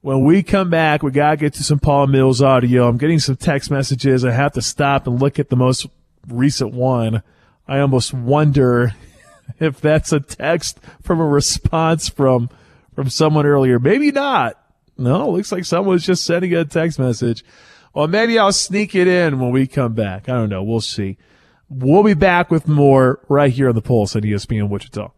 [0.00, 2.88] When we come back, we gotta get to some Paul Mills audio.
[2.88, 4.24] I'm getting some text messages.
[4.24, 5.86] I have to stop and look at the most
[6.28, 7.24] recent one.
[7.66, 8.92] I almost wonder
[9.58, 12.48] if that's a text from a response from,
[12.94, 13.80] from someone earlier.
[13.80, 14.62] Maybe not.
[14.96, 17.44] No, looks like someone's just sending a text message.
[17.92, 20.28] Well, maybe I'll sneak it in when we come back.
[20.28, 20.62] I don't know.
[20.62, 21.16] We'll see.
[21.68, 25.10] We'll be back with more right here on the Pulse at ESPN Wichita.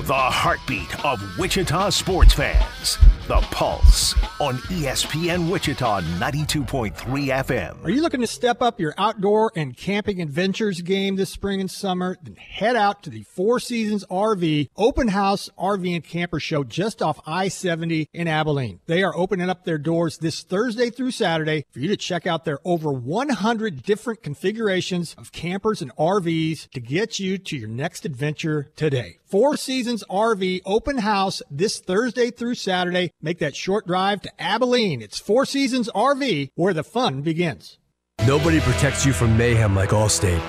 [0.00, 2.98] The heartbeat of Wichita sports fans.
[3.26, 7.84] The Pulse on ESPN Wichita 92.3 FM.
[7.84, 11.68] Are you looking to step up your outdoor and camping adventures game this spring and
[11.68, 12.16] summer?
[12.22, 17.02] Then head out to the Four Seasons RV Open House RV and Camper Show just
[17.02, 18.78] off I 70 in Abilene.
[18.86, 22.44] They are opening up their doors this Thursday through Saturday for you to check out
[22.44, 28.04] their over 100 different configurations of campers and RVs to get you to your next
[28.04, 29.18] adventure today.
[29.26, 33.12] Four Seasons RV Open House this Thursday through Saturday.
[33.22, 35.00] Make that short drive to Abilene.
[35.00, 37.78] It's Four Seasons RV where the fun begins.
[38.26, 40.42] Nobody protects you from mayhem like Allstate.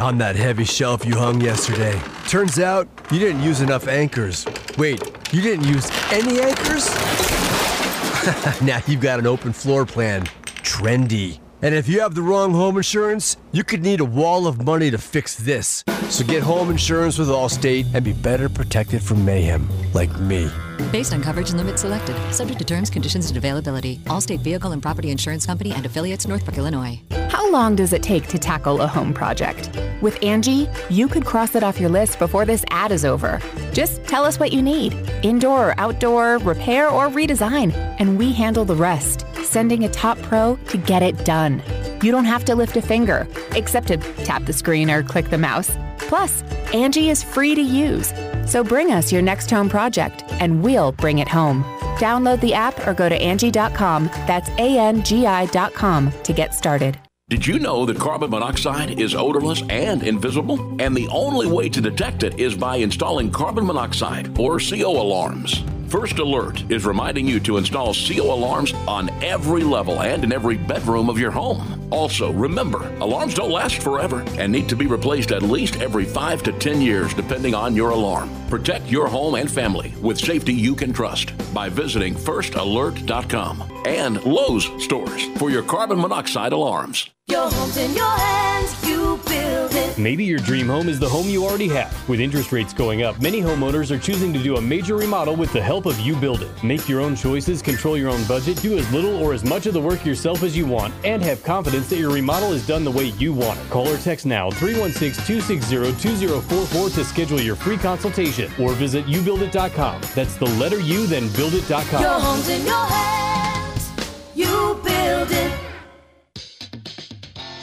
[0.00, 2.00] On that heavy shelf you hung yesterday.
[2.28, 4.46] Turns out you didn't use enough anchors.
[4.78, 5.00] Wait,
[5.32, 6.88] You didn't use any anchors?
[8.62, 10.24] now you've got an open floor plan.
[10.62, 11.40] Trendy.
[11.60, 14.90] And if you have the wrong home insurance, you could need a wall of money
[14.90, 15.84] to fix this.
[16.08, 20.50] So get home insurance with Allstate and be better protected from mayhem, like me.
[20.90, 23.98] Based on coverage and limits selected, subject to terms, conditions, and availability.
[24.04, 27.00] Allstate Vehicle and Property Insurance Company and affiliates, Northbrook, Illinois.
[27.28, 29.70] How long does it take to tackle a home project?
[30.00, 33.40] With Angie, you could cross it off your list before this ad is over.
[33.72, 38.64] Just tell us what you need indoor or outdoor, repair or redesign, and we handle
[38.64, 41.62] the rest, sending a top pro to get it done.
[42.02, 45.38] You don't have to lift a finger, except to tap the screen or click the
[45.38, 45.70] mouse.
[45.98, 46.42] Plus,
[46.74, 48.12] Angie is free to use.
[48.46, 51.64] So bring us your next home project and we'll bring it home.
[51.98, 54.06] Download the app or go to Angie.com.
[54.26, 56.98] That's A N G I.com to get started.
[57.30, 60.60] Did you know that carbon monoxide is odorless and invisible?
[60.78, 65.64] And the only way to detect it is by installing carbon monoxide or CO alarms.
[65.88, 70.56] First Alert is reminding you to install CO alarms on every level and in every
[70.56, 71.88] bedroom of your home.
[71.90, 76.42] Also, remember, alarms don't last forever and need to be replaced at least every 5
[76.42, 78.30] to 10 years depending on your alarm.
[78.48, 84.68] Protect your home and family with safety you can trust by visiting firstalert.com and Lowe's
[84.82, 87.10] stores for your carbon monoxide alarms.
[87.28, 89.63] Your home's in your hands, you build.
[89.96, 92.08] Maybe your dream home is the home you already have.
[92.08, 95.52] With interest rates going up, many homeowners are choosing to do a major remodel with
[95.52, 96.64] the help of You Build It.
[96.64, 99.74] Make your own choices, control your own budget, do as little or as much of
[99.74, 102.90] the work yourself as you want, and have confidence that your remodel is done the
[102.90, 103.70] way you want it.
[103.70, 110.00] Call or text now 316 260 2044 to schedule your free consultation or visit youbuildit.com.
[110.14, 112.02] That's the letter U, then buildit.com.
[112.02, 113.33] Your home's in your hands,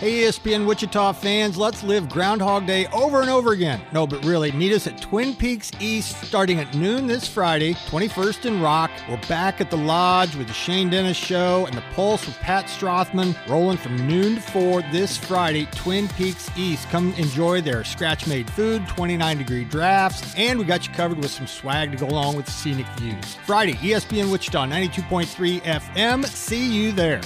[0.02, 3.80] Hey, ESPN Wichita fans, let's live Groundhog Day over and over again.
[3.94, 8.46] No, but really, meet us at Twin Peaks East starting at noon this Friday, 21st
[8.46, 8.90] and Rock.
[9.08, 12.66] We're back at the Lodge with the Shane Dennis Show and the Pulse with Pat
[12.66, 16.90] Strothman, rolling from noon to 4 this Friday, Twin Peaks East.
[16.90, 21.30] Come enjoy their scratch made food, 29 degree drafts, and we got you covered with
[21.30, 23.36] some swag to go along with the scenic views.
[23.46, 26.26] Friday, ESPN Wichita 92.3 FM.
[26.26, 27.22] See you there.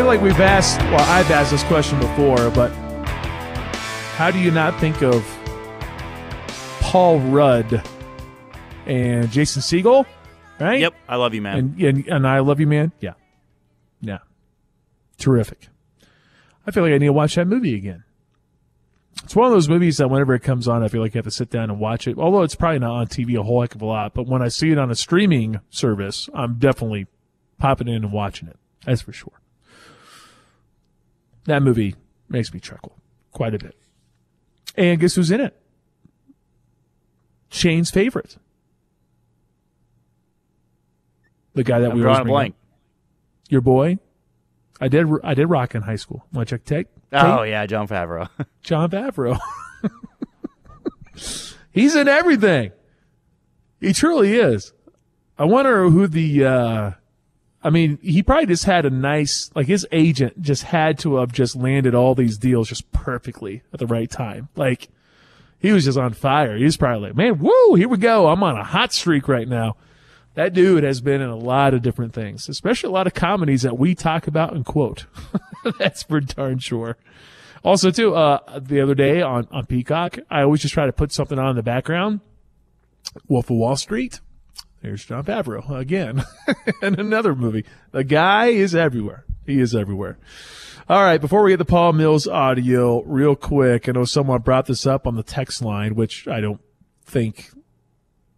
[0.00, 2.70] Feel like we've asked, well, I've asked this question before, but
[4.16, 5.22] how do you not think of
[6.80, 7.86] Paul Rudd
[8.86, 10.06] and Jason Segel?
[10.58, 10.80] Right?
[10.80, 11.58] Yep, I love you, man.
[11.58, 12.92] And, and, and I love you, man.
[13.00, 13.12] Yeah.
[14.00, 14.20] Yeah.
[15.18, 15.68] Terrific.
[16.66, 18.04] I feel like I need to watch that movie again.
[19.22, 21.26] It's one of those movies that whenever it comes on, I feel like I have
[21.26, 22.16] to sit down and watch it.
[22.16, 24.48] Although it's probably not on TV a whole heck of a lot, but when I
[24.48, 27.06] see it on a streaming service, I'm definitely
[27.58, 28.56] popping in and watching it.
[28.86, 29.34] That's for sure.
[31.44, 31.94] That movie
[32.28, 32.96] makes me chuckle
[33.32, 33.76] quite a bit.
[34.76, 35.56] And guess who's in it?
[37.50, 38.36] Shane's favorite.
[41.54, 42.54] The guy that I'm we drawing always a blank.
[42.54, 43.50] up.
[43.50, 43.98] Your boy.
[44.80, 45.06] I did.
[45.24, 46.24] I did rock in high school.
[46.32, 46.88] Want to check tape?
[47.12, 48.28] Oh yeah, Jon Favreau.
[48.62, 49.38] Jon Favreau.
[51.72, 52.72] He's in everything.
[53.80, 54.72] He truly is.
[55.38, 56.44] I wonder who the.
[56.44, 56.90] uh
[57.62, 61.32] I mean, he probably just had a nice, like his agent just had to have
[61.32, 64.48] just landed all these deals just perfectly at the right time.
[64.56, 64.88] Like
[65.58, 66.56] he was just on fire.
[66.56, 68.28] He was probably like, man, woo, here we go.
[68.28, 69.76] I'm on a hot streak right now.
[70.34, 73.62] That dude has been in a lot of different things, especially a lot of comedies
[73.62, 75.06] that we talk about and quote.
[75.78, 76.96] That's for darn sure.
[77.62, 81.12] Also, too, uh, the other day on, on Peacock, I always just try to put
[81.12, 82.20] something on in the background.
[83.28, 84.20] Wolf of Wall Street.
[84.82, 86.24] There's Jon Favreau again.
[86.82, 87.66] and another movie.
[87.92, 89.26] The guy is everywhere.
[89.44, 90.18] He is everywhere.
[90.88, 91.20] All right.
[91.20, 95.06] Before we get the Paul Mills audio real quick, I know someone brought this up
[95.06, 96.60] on the text line, which I don't
[97.04, 97.50] think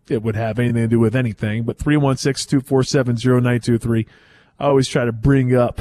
[0.09, 4.07] it would have anything to do with anything, but 316-247-0923.
[4.59, 5.81] I always try to bring up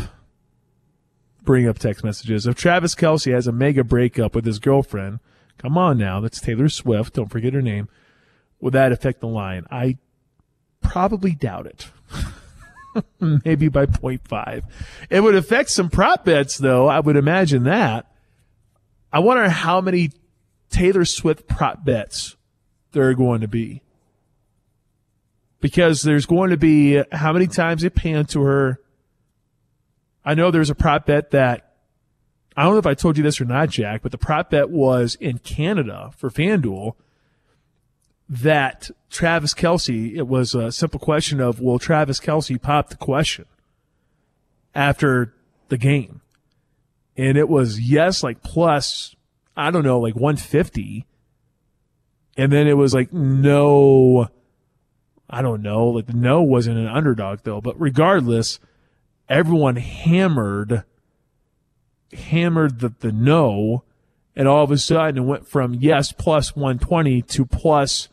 [1.43, 2.45] bring up text messages.
[2.45, 5.17] If Travis Kelce has a mega breakup with his girlfriend,
[5.57, 7.89] come on now, that's Taylor Swift, don't forget her name,
[8.59, 9.65] would that affect the line?
[9.71, 9.97] I
[10.81, 11.87] probably doubt it.
[13.45, 14.63] Maybe by 0.5.
[15.09, 16.87] It would affect some prop bets, though.
[16.87, 18.11] I would imagine that.
[19.13, 20.11] I wonder how many
[20.69, 22.35] Taylor Swift prop bets
[22.91, 23.81] there are going to be.
[25.59, 28.79] Because there's going to be how many times they pan to her.
[30.25, 31.71] I know there's a prop bet that
[32.55, 34.69] I don't know if I told you this or not, Jack, but the prop bet
[34.69, 36.95] was in Canada for FanDuel
[38.31, 43.45] that Travis Kelce, it was a simple question of will Travis Kelce pop the question
[44.73, 45.33] after
[45.67, 46.21] the game?
[47.17, 49.17] And it was yes, like plus,
[49.57, 51.05] I don't know, like 150.
[52.37, 54.29] And then it was like no,
[55.29, 57.59] I don't know, like the no wasn't an underdog though.
[57.59, 58.59] But regardless,
[59.27, 60.85] everyone hammered,
[62.13, 63.83] hammered the, the no.
[64.37, 68.07] And all of a sudden it went from yes plus 120 to plus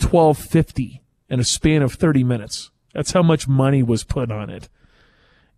[0.00, 2.70] 1250 in a span of 30 minutes.
[2.94, 4.68] That's how much money was put on it.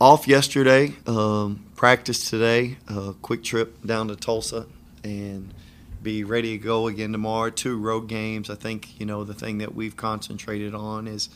[0.00, 4.66] off yesterday, um, practice today, a quick trip down to Tulsa,
[5.02, 5.52] and
[6.02, 7.50] be ready to go again tomorrow.
[7.50, 8.48] Two road games.
[8.48, 11.28] I think you know the thing that we've concentrated on is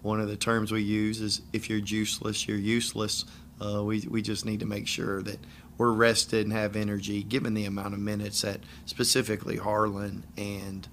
[0.00, 3.24] one of the terms we use is if you're juiceless, you're useless.
[3.60, 5.38] Uh, we we just need to make sure that
[5.76, 10.88] we're rested and have energy, given the amount of minutes that specifically Harlan and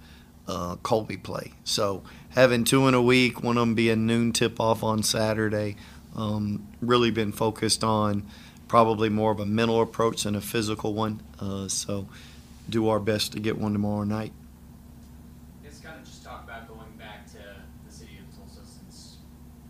[0.47, 1.53] uh, Colby play.
[1.63, 5.01] So having two in a week, one of them be a noon tip off on
[5.01, 5.76] Saturday.
[6.16, 8.26] Um, really been focused on
[8.68, 11.22] probably more of a mental approach than a physical one.
[11.39, 12.07] Uh, so
[12.70, 14.34] do our best to get one tomorrow night.
[15.84, 17.38] Kind of just talk about going back to
[17.86, 19.18] the city of Tulsa since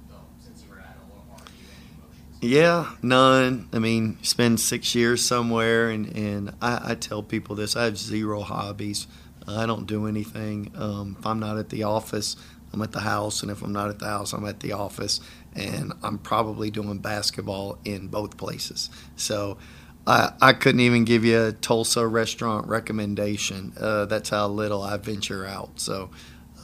[0.09, 2.39] well, since you were at Are you any emotions?
[2.41, 3.67] Yeah, none.
[3.73, 7.97] I mean, spend six years somewhere, and, and I, I tell people this I have
[7.97, 9.07] zero hobbies.
[9.45, 10.71] I don't do anything.
[10.77, 12.37] Um, if I'm not at the office,
[12.71, 15.19] I'm at the house, and if I'm not at the house, I'm at the office,
[15.55, 18.89] and I'm probably doing basketball in both places.
[19.15, 19.57] So
[20.05, 23.73] I, I couldn't even give you a Tulsa restaurant recommendation.
[23.79, 25.79] Uh, that's how little I venture out.
[25.79, 26.09] So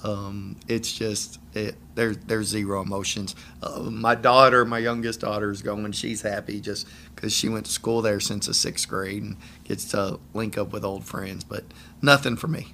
[0.04, 3.36] um, it's just it, there's there's zero emotions.
[3.62, 5.92] Uh, my daughter, my youngest daughter, is going.
[5.92, 9.86] She's happy just because she went to school there since the sixth grade and gets
[9.92, 11.44] to link up with old friends.
[11.44, 11.66] But
[12.02, 12.74] nothing for me.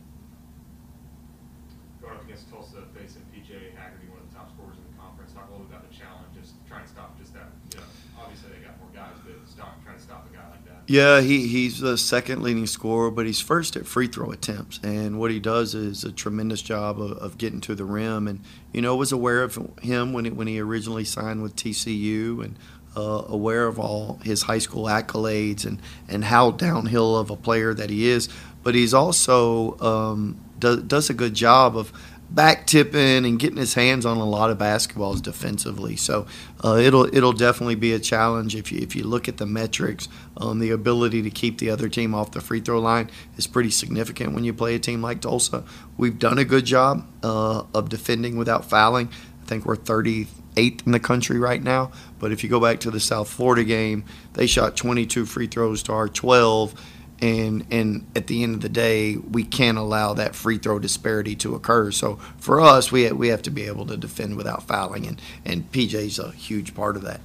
[2.01, 5.33] Going up against Tulsa, facing PJ Haggerty, one of the top scorers in the conference.
[5.33, 7.51] Talk a little bit about the challenge, just trying to stop just that.
[7.73, 7.87] You know,
[8.23, 10.76] obviously they got more guys, but stop trying to stop a guy like that.
[10.89, 14.79] Yeah, he, he's the second leading scorer, but he's first at free throw attempts.
[14.81, 18.25] And what he does is a tremendous job of, of getting to the rim.
[18.25, 18.39] And,
[18.71, 22.55] you know, was aware of him when he, when he originally signed with TCU and
[22.95, 27.73] uh, aware of all his high school accolades and, and how downhill of a player
[27.73, 28.29] that he is.
[28.63, 31.91] But he's also um, does, does a good job of
[32.29, 35.95] back tipping and getting his hands on a lot of basketballs defensively.
[35.95, 36.27] So
[36.63, 40.07] uh, it'll it'll definitely be a challenge if you if you look at the metrics.
[40.35, 43.71] Um, the ability to keep the other team off the free throw line is pretty
[43.71, 45.63] significant when you play a team like Tulsa.
[45.97, 49.09] We've done a good job uh, of defending without fouling.
[49.41, 51.91] I think we're 38th in the country right now.
[52.19, 54.03] But if you go back to the South Florida game,
[54.33, 56.75] they shot 22 free throws to our 12
[57.21, 61.35] and and at the end of the day, we can't allow that free throw disparity
[61.37, 61.91] to occur.
[61.91, 65.71] So for us, we we have to be able to defend without fouling, and and
[65.71, 67.21] PJ's a huge part of that.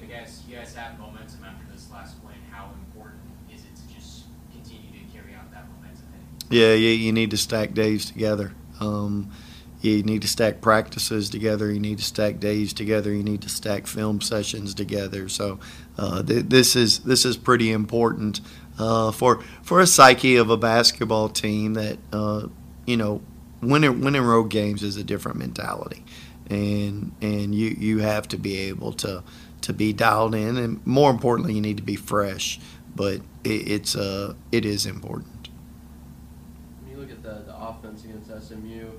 [0.00, 2.34] I guess you guys have momentum after this last win.
[2.50, 6.06] How important is it to just continue to carry out that momentum?
[6.50, 8.52] Yeah, you, you need to stack days together.
[8.80, 9.32] Um,
[9.80, 11.72] you need to stack practices together.
[11.72, 13.12] You need to stack days together.
[13.12, 15.28] You need to stack film sessions together.
[15.28, 15.60] So
[15.96, 18.40] uh, th- this is this is pretty important
[18.78, 22.48] uh, for for a psyche of a basketball team that uh,
[22.86, 23.22] you know
[23.62, 26.04] winning winning road games is a different mentality,
[26.50, 29.22] and and you you have to be able to
[29.60, 32.58] to be dialed in, and more importantly, you need to be fresh.
[32.94, 35.48] But it, it's uh it is important.
[36.82, 38.90] When you look at the, the offense against SMU,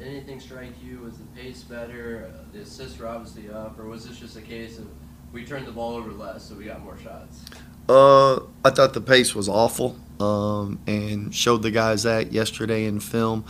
[0.00, 1.00] did anything strike you?
[1.00, 2.30] Was the pace better?
[2.32, 4.86] Uh, The assists were obviously up, or was this just a case of
[5.32, 7.44] we turned the ball over less, so we got more shots?
[7.88, 13.00] Uh, I thought the pace was awful, um, and showed the guys that yesterday in
[13.00, 13.44] film.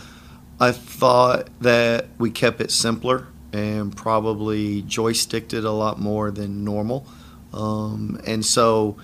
[0.59, 6.63] I thought that we kept it simpler and probably joysticked it a lot more than
[6.63, 7.05] normal,
[7.53, 8.97] um, and so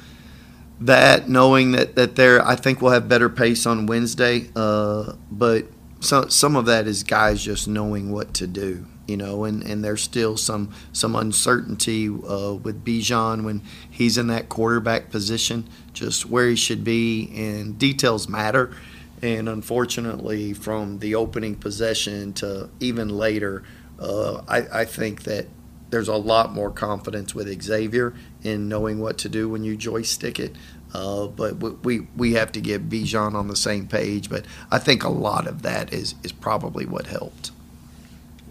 [0.80, 4.50] that knowing that that there, I think we'll have better pace on Wednesday.
[4.56, 5.66] Uh, but
[6.00, 9.84] some some of that is guys just knowing what to do, you know, and, and
[9.84, 16.26] there's still some some uncertainty uh, with Bijan when he's in that quarterback position, just
[16.26, 18.76] where he should be, and details matter.
[19.22, 23.64] And unfortunately, from the opening possession to even later,
[24.00, 25.48] uh, I, I think that
[25.90, 30.40] there's a lot more confidence with Xavier in knowing what to do when you joystick
[30.40, 30.56] it.
[30.98, 34.32] Uh, but we we have to get Bijan on the same page.
[34.32, 37.52] But I think a lot of that is is probably what helped.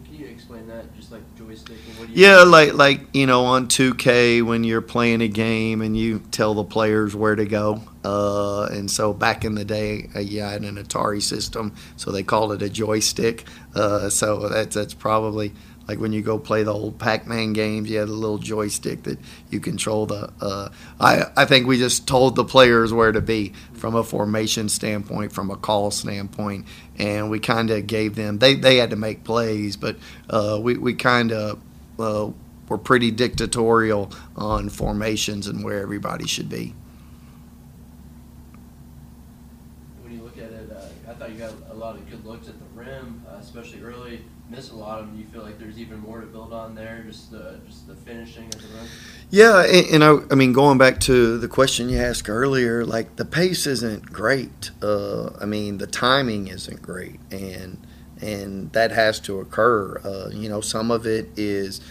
[0.05, 0.95] Can you explain that?
[0.95, 1.99] Just like joysticking?
[1.99, 5.83] What do you Yeah, like like you know on 2K when you're playing a game
[5.83, 7.83] and you tell the players where to go.
[8.05, 12.13] Uh, and so back in the day, uh, yeah, I had an Atari system, so
[12.13, 13.45] they called it a joystick.
[13.75, 15.53] Uh, so that's that's probably
[15.89, 19.19] like when you go play the old Pac-Man games, you had a little joystick that
[19.51, 20.33] you control the.
[20.41, 20.69] Uh,
[21.01, 25.33] I I think we just told the players where to be from a formation standpoint,
[25.33, 26.67] from a call standpoint,
[26.99, 28.39] and we kind of gave them.
[28.39, 29.97] They they had to make plays, but
[30.31, 31.61] uh, we we kind of.
[31.99, 32.31] Uh,
[32.69, 36.75] were pretty dictatorial on formations and where everybody should be.
[40.03, 42.49] when you look at it, uh, I thought you got a lot of good looks
[42.49, 44.21] at the rim, uh, especially early.
[44.57, 45.19] Missed a lot of them.
[45.19, 47.05] You feel like there's even more to build on there?
[47.07, 48.87] Just the just the finishing at the rim.
[49.29, 53.17] Yeah, and, and I, I mean, going back to the question you asked earlier, like
[53.17, 54.71] the pace isn't great.
[54.81, 57.87] Uh, I mean, the timing isn't great, and
[58.23, 60.01] and that has to occur.
[60.03, 61.83] Uh, you know, some of it is,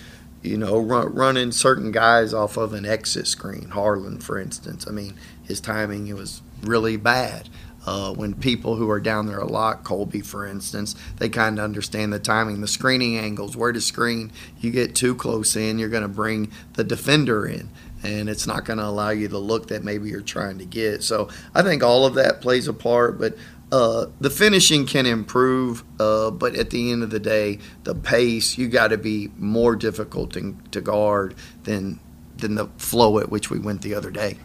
[0.42, 3.70] you know, run, running certain guys off of an exit screen.
[3.70, 4.88] Harlan, for instance.
[4.88, 7.48] I mean, his timing it was really bad.
[7.86, 11.64] Uh, when people who are down there a lot, Colby, for instance, they kind of
[11.64, 14.32] understand the timing, the screening angles, where to screen.
[14.60, 17.70] You get too close in, you're going to bring the defender in,
[18.04, 21.04] and it's not going to allow you the look that maybe you're trying to get.
[21.04, 23.36] So I think all of that plays a part, but
[23.72, 28.58] uh, the finishing can improve, uh, but at the end of the day, the pace
[28.58, 32.00] you got to be more difficult to, to guard than
[32.38, 34.38] than the flow at which we went the other day.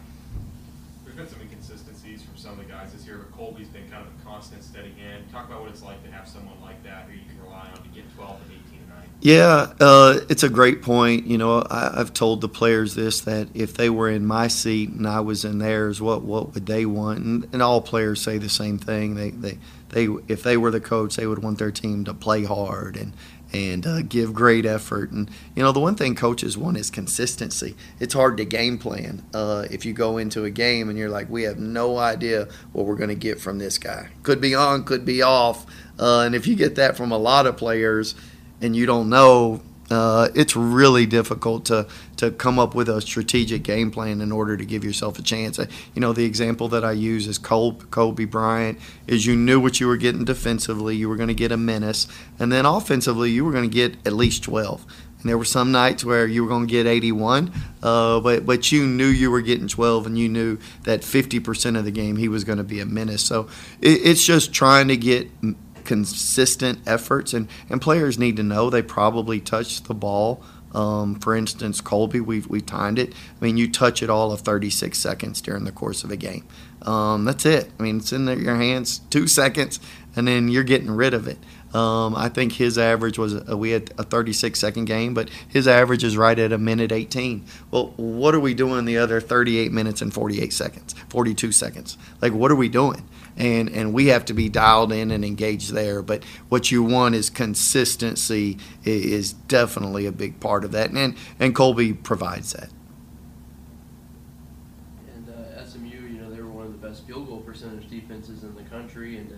[1.03, 4.07] There's been some inconsistencies from some of the guys this year, but Colby's been kind
[4.07, 5.23] of a constant, steady hand.
[5.31, 7.83] Talk about what it's like to have someone like that who you can rely on
[7.83, 9.09] to get 12 and 18 a night.
[9.21, 11.27] Yeah, uh, it's a great point.
[11.27, 14.89] You know, I, I've told the players this that if they were in my seat
[14.89, 17.19] and I was in theirs, what what would they want?
[17.19, 19.13] And, and all players say the same thing.
[19.13, 19.59] They they
[19.89, 23.13] they if they were the coach, they would want their team to play hard and
[23.53, 25.11] and uh, give great effort.
[25.11, 27.75] And you know, the one thing coaches want is consistency.
[27.99, 31.29] It's hard to game plan uh, if you go into a game and you're like,
[31.29, 34.09] we have no idea what we're going to get from this guy.
[34.23, 35.67] Could be on, could be off.
[35.99, 38.15] Uh, and if you get that from a lot of players
[38.61, 41.85] and you don't know, uh, it's really difficult to
[42.17, 45.59] to come up with a strategic game plan in order to give yourself a chance.
[45.59, 49.59] Uh, You know, the example that I use is Col- Kobe Bryant is you knew
[49.59, 52.07] what you were getting defensively, you were going to get a menace,
[52.39, 54.85] and then offensively you were going to get at least 12.
[55.21, 57.51] And there were some nights where you were going to get 81,
[57.83, 61.85] uh, but but you knew you were getting 12, and you knew that 50% of
[61.85, 63.23] the game he was going to be a menace.
[63.23, 63.47] So
[63.81, 65.29] it, it's just trying to get
[65.85, 70.43] consistent efforts, and, and players need to know they probably touched the ball.
[70.73, 73.13] Um, for instance, Colby, we we timed it.
[73.13, 76.47] I mean, you touch it all of 36 seconds during the course of a game.
[76.83, 77.69] Um, that's it.
[77.77, 79.79] I mean, it's in your hands two seconds,
[80.15, 81.37] and then you're getting rid of it.
[81.73, 85.67] Um, I think his average was uh, we had a 36 second game, but his
[85.67, 87.45] average is right at a minute 18.
[87.69, 91.97] Well, what are we doing the other 38 minutes and 48 seconds, 42 seconds?
[92.21, 93.07] Like, what are we doing?
[93.37, 96.01] and and we have to be dialed in and engaged there.
[96.01, 101.55] But what you want is consistency is definitely a big part of that, and and
[101.55, 102.69] Colby provides that.
[105.15, 108.43] And uh, SMU, you know, they were one of the best field goal percentage defenses
[108.43, 109.31] in the country, and.
[109.31, 109.35] Uh,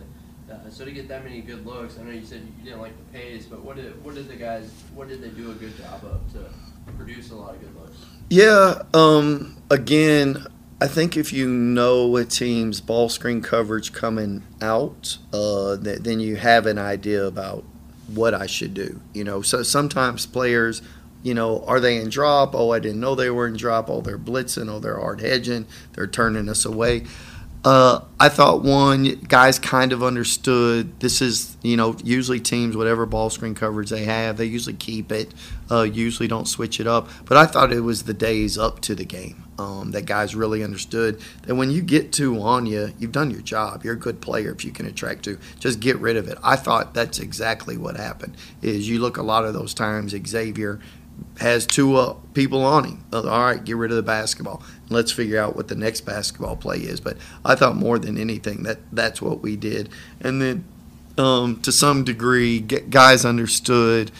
[0.51, 2.91] uh, so to get that many good looks, I know you said you didn't like
[2.97, 5.75] the pace, but what did what did the guys what did they do a good
[5.77, 7.97] job of to produce a lot of good looks?
[8.29, 10.45] Yeah, um, again,
[10.83, 16.19] I think if you know a team's ball screen coverage coming out, uh, th- then
[16.19, 17.63] you have an idea about
[18.07, 18.99] what I should do.
[19.13, 20.81] You know, so sometimes players,
[21.23, 22.53] you know, are they in drop?
[22.53, 23.89] Oh, I didn't know they were in drop.
[23.89, 24.69] Oh, they're blitzing.
[24.69, 25.67] Oh, they're hard hedging.
[25.93, 27.05] They're turning us away.
[27.63, 30.99] Uh, I thought one guys kind of understood.
[30.99, 35.11] This is you know usually teams whatever ball screen coverage they have they usually keep
[35.11, 35.33] it.
[35.71, 37.09] Uh, usually don't switch it up.
[37.25, 40.63] But I thought it was the days up to the game um, that guys really
[40.63, 43.83] understood that when you get two on you, you've done your job.
[43.83, 45.39] You're a good player if you can attract two.
[45.59, 46.37] Just get rid of it.
[46.43, 48.35] I thought that's exactly what happened.
[48.61, 50.79] Is you look a lot of those times Xavier
[51.39, 53.03] has two uh, people on him.
[53.11, 54.63] Uh, All right, get rid of the basketball.
[54.89, 56.99] Let's figure out what the next basketball play is.
[56.99, 59.89] But I thought more than anything that that's what we did.
[60.21, 60.65] And then
[61.17, 64.11] um, to some degree, guys understood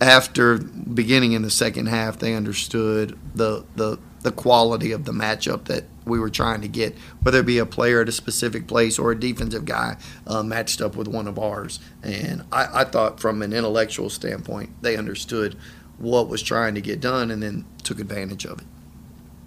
[0.00, 2.18] after beginning in the second half.
[2.18, 6.96] They understood the the the quality of the matchup that we were trying to get,
[7.22, 10.80] whether it be a player at a specific place or a defensive guy uh, matched
[10.80, 11.80] up with one of ours.
[12.02, 15.56] And I, I thought, from an intellectual standpoint, they understood
[16.02, 18.66] what was trying to get done and then took advantage of it.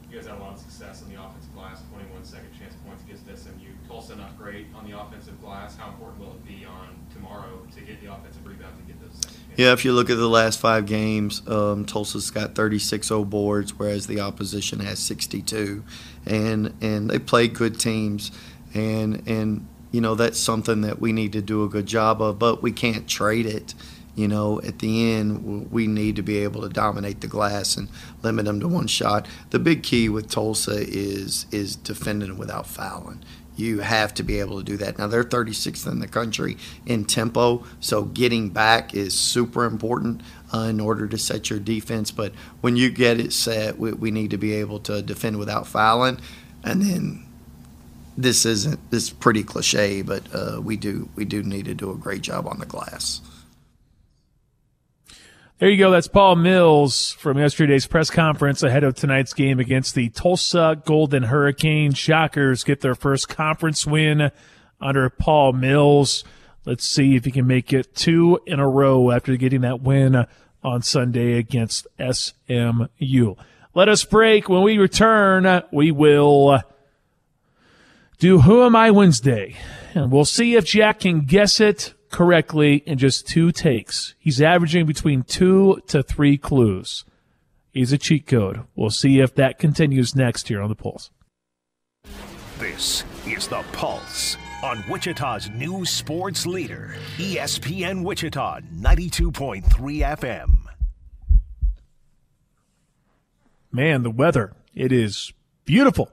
[0.10, 3.04] You guys had a lot of success on the offensive glass, 21 second chance points
[3.04, 3.68] against SMU.
[3.90, 5.76] Tulsa not great on the offensive glass.
[5.76, 9.12] How important will it be on tomorrow to get the offensive rebound to get those
[9.16, 9.58] second chances?
[9.58, 13.78] Yeah, if you look at the last five games, um, Tulsa's got 36 0 boards,
[13.78, 15.84] whereas the opposition has 62,
[16.26, 18.32] and and they play good teams,
[18.74, 22.40] and and you know that's something that we need to do a good job of,
[22.40, 23.74] but we can't trade it.
[24.16, 27.90] You know, at the end, we need to be able to dominate the glass and
[28.24, 29.28] limit them to one shot.
[29.50, 33.24] The big key with Tulsa is is defending without fouling.
[33.58, 34.98] You have to be able to do that.
[34.98, 40.22] Now they're 36th in the country in tempo, so getting back is super important
[40.54, 42.12] uh, in order to set your defense.
[42.12, 45.68] But when you get it set, we, we need to be able to defend without
[45.68, 46.20] fouling,
[46.64, 47.26] and then
[48.18, 51.92] this isn't this is pretty cliche, but uh, we do we do need to do
[51.92, 53.20] a great job on the glass.
[55.58, 55.90] There you go.
[55.90, 61.24] That's Paul Mills from yesterday's press conference ahead of tonight's game against the Tulsa Golden
[61.24, 61.94] Hurricane.
[61.94, 64.32] Shockers get their first conference win
[64.82, 66.26] under Paul Mills.
[66.66, 70.26] Let's see if he can make it two in a row after getting that win
[70.62, 73.36] on Sunday against SMU.
[73.74, 74.50] Let us break.
[74.50, 76.64] When we return, we will
[78.20, 79.56] do Who Am I Wednesday.
[79.94, 84.16] And we'll see if Jack can guess it correctly in just two takes.
[84.18, 87.04] He's averaging between two to three clues.
[87.74, 88.62] He's a cheat code.
[88.74, 91.12] We'll see if that continues next here on the Pulse.
[92.58, 100.56] This is The Pulse on Wichita's new sports leader, ESPN Wichita 92.3 FM.
[103.74, 105.34] Man, the weather, it is
[105.66, 106.10] beautiful.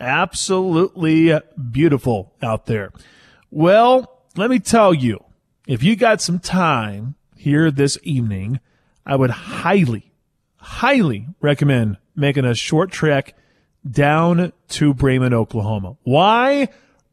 [0.00, 1.38] Absolutely
[1.70, 2.90] beautiful out there.
[3.50, 5.22] Well, let me tell you,
[5.66, 8.60] if you got some time here this evening,
[9.06, 10.12] I would highly,
[10.56, 13.34] highly recommend making a short trek
[13.88, 15.96] down to Braman, Oklahoma.
[16.02, 16.68] Why?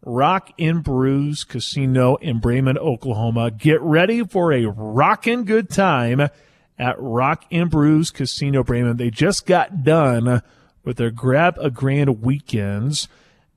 [0.05, 3.51] Rock and Brews Casino in Braman, Oklahoma.
[3.51, 6.29] Get ready for a rockin' good time
[6.77, 8.97] at Rock and Brews Casino Braman.
[8.97, 10.41] They just got done
[10.83, 13.07] with their Grab a Grand weekends.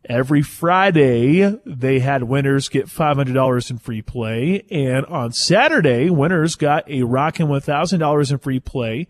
[0.09, 4.65] Every Friday, they had winners get $500 in free play.
[4.71, 9.07] And on Saturday, winners got a rockin' $1,000 in free play.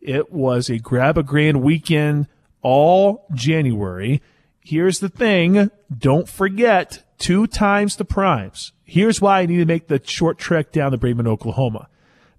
[0.00, 2.26] It was a Grab a Grand weekend
[2.60, 4.20] all January.
[4.60, 5.70] Here's the thing.
[5.96, 8.72] Don't forget two times the primes.
[8.84, 11.88] Here's why I need to make the short trek down to Braman, Oklahoma.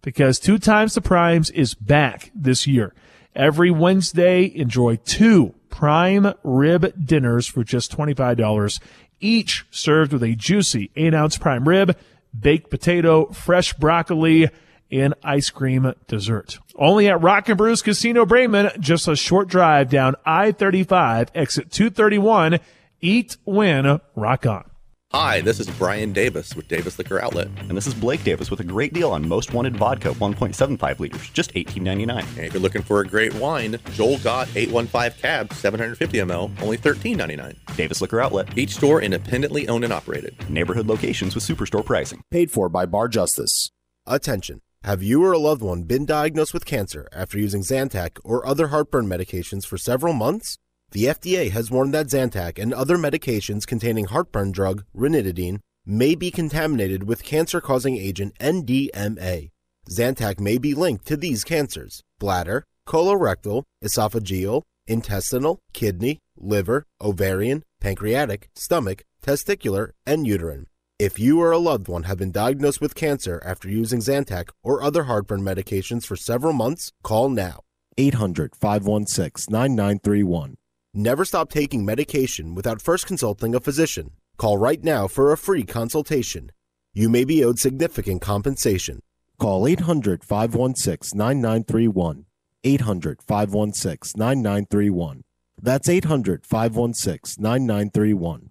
[0.02, 2.94] Because two times the primes is back this year.
[3.34, 8.80] Every Wednesday, enjoy two prime rib dinners for just $25,
[9.20, 11.98] each served with a juicy 8 ounce prime rib,
[12.40, 14.50] baked potato, fresh broccoli,
[14.92, 16.60] and ice cream dessert.
[16.76, 22.60] Only at Rock and Brews Casino Braman, just a short drive down I-35, exit 231.
[23.02, 24.70] Eat, win, rock on.
[25.16, 27.48] Hi, this is Brian Davis with Davis Liquor Outlet.
[27.60, 31.30] And this is Blake Davis with a great deal on most wanted vodka, 1.75 liters,
[31.30, 32.10] just $18.99.
[32.20, 36.80] And if you're looking for a great wine, Joel Gott 815 Cab 750 ml, only
[36.80, 37.56] $13.99.
[37.76, 38.58] Davis Liquor Outlet.
[38.58, 40.50] Each store independently owned and operated.
[40.50, 42.24] Neighborhood locations with superstore pricing.
[42.32, 43.70] Paid for by Bar Justice.
[44.08, 44.62] Attention.
[44.84, 48.70] Have you or a loved one been diagnosed with cancer after using Zantac or other
[48.70, 50.58] heartburn medications for several months?
[50.94, 56.30] The FDA has warned that Zantac and other medications containing heartburn drug ranitidine may be
[56.30, 59.50] contaminated with cancer causing agent NDMA.
[59.90, 68.50] Zantac may be linked to these cancers bladder, colorectal, esophageal, intestinal, kidney, liver, ovarian, pancreatic,
[68.54, 70.68] stomach, testicular, and uterine.
[71.00, 74.84] If you or a loved one have been diagnosed with cancer after using Zantac or
[74.84, 77.62] other heartburn medications for several months, call now.
[77.98, 80.56] 800 516 9931.
[80.96, 84.12] Never stop taking medication without first consulting a physician.
[84.38, 86.52] Call right now for a free consultation.
[86.94, 89.00] You may be owed significant compensation.
[89.40, 92.26] Call 800 516 9931.
[92.64, 95.24] 800 516 9931.
[95.60, 98.50] That's 800 516 9931.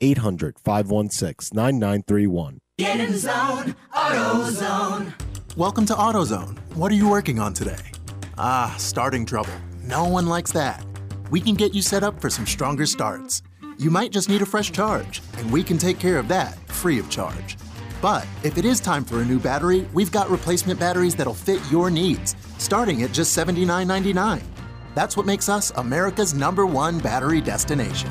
[0.00, 2.58] 800 516 9931.
[2.78, 5.12] Get in the zone, AutoZone.
[5.58, 6.58] Welcome to AutoZone.
[6.76, 7.90] What are you working on today?
[8.38, 9.52] Ah, starting trouble.
[9.82, 10.82] No one likes that.
[11.30, 13.42] We can get you set up for some stronger starts.
[13.78, 16.98] You might just need a fresh charge, and we can take care of that free
[16.98, 17.56] of charge.
[18.02, 21.62] But if it is time for a new battery, we've got replacement batteries that'll fit
[21.70, 24.42] your needs, starting at just $79.99.
[24.94, 28.10] That's what makes us America's number one battery destination.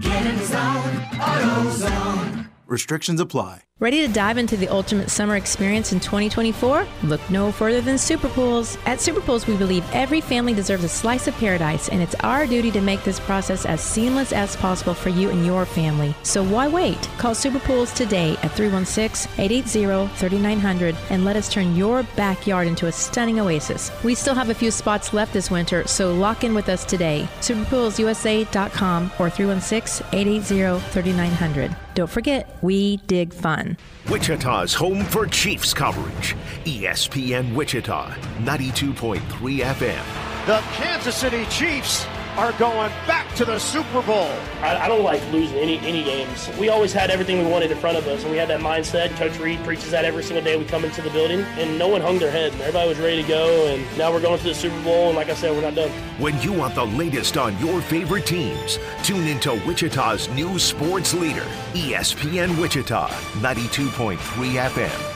[0.00, 2.48] Get in the zone, AutoZone.
[2.66, 3.65] Restrictions apply.
[3.78, 6.86] Ready to dive into the ultimate summer experience in 2024?
[7.02, 8.78] Look no further than Super Pools.
[8.86, 12.46] At Super Pools, we believe every family deserves a slice of paradise, and it's our
[12.46, 16.14] duty to make this process as seamless as possible for you and your family.
[16.22, 17.06] So why wait?
[17.18, 22.86] Call Super Pools today at 316 880 3900 and let us turn your backyard into
[22.86, 23.92] a stunning oasis.
[24.02, 27.28] We still have a few spots left this winter, so lock in with us today.
[27.40, 31.76] SuperPoolsUSA.com or 316 880 3900.
[31.96, 33.78] Don't forget, we dig fun.
[34.10, 36.36] Wichita's home for Chiefs coverage.
[36.66, 39.18] ESPN Wichita, 92.3
[39.60, 40.04] FM.
[40.46, 44.30] The Kansas City Chiefs are going back to the Super Bowl.
[44.60, 46.50] I, I don't like losing any any games.
[46.58, 49.16] We always had everything we wanted in front of us, and we had that mindset.
[49.16, 52.00] Coach Reid preaches that every single day we come into the building, and no one
[52.00, 52.52] hung their head.
[52.54, 55.30] Everybody was ready to go, and now we're going to the Super Bowl, and like
[55.30, 55.90] I said, we're not done.
[56.18, 61.46] When you want the latest on your favorite teams, tune into Wichita's new sports leader,
[61.72, 63.08] ESPN Wichita,
[63.40, 65.15] 92.3 FM.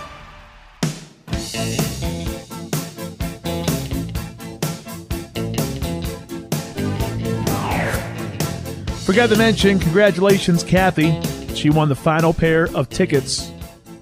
[9.11, 11.21] Forgot to mention, congratulations, Kathy.
[11.57, 13.51] She won the final pair of tickets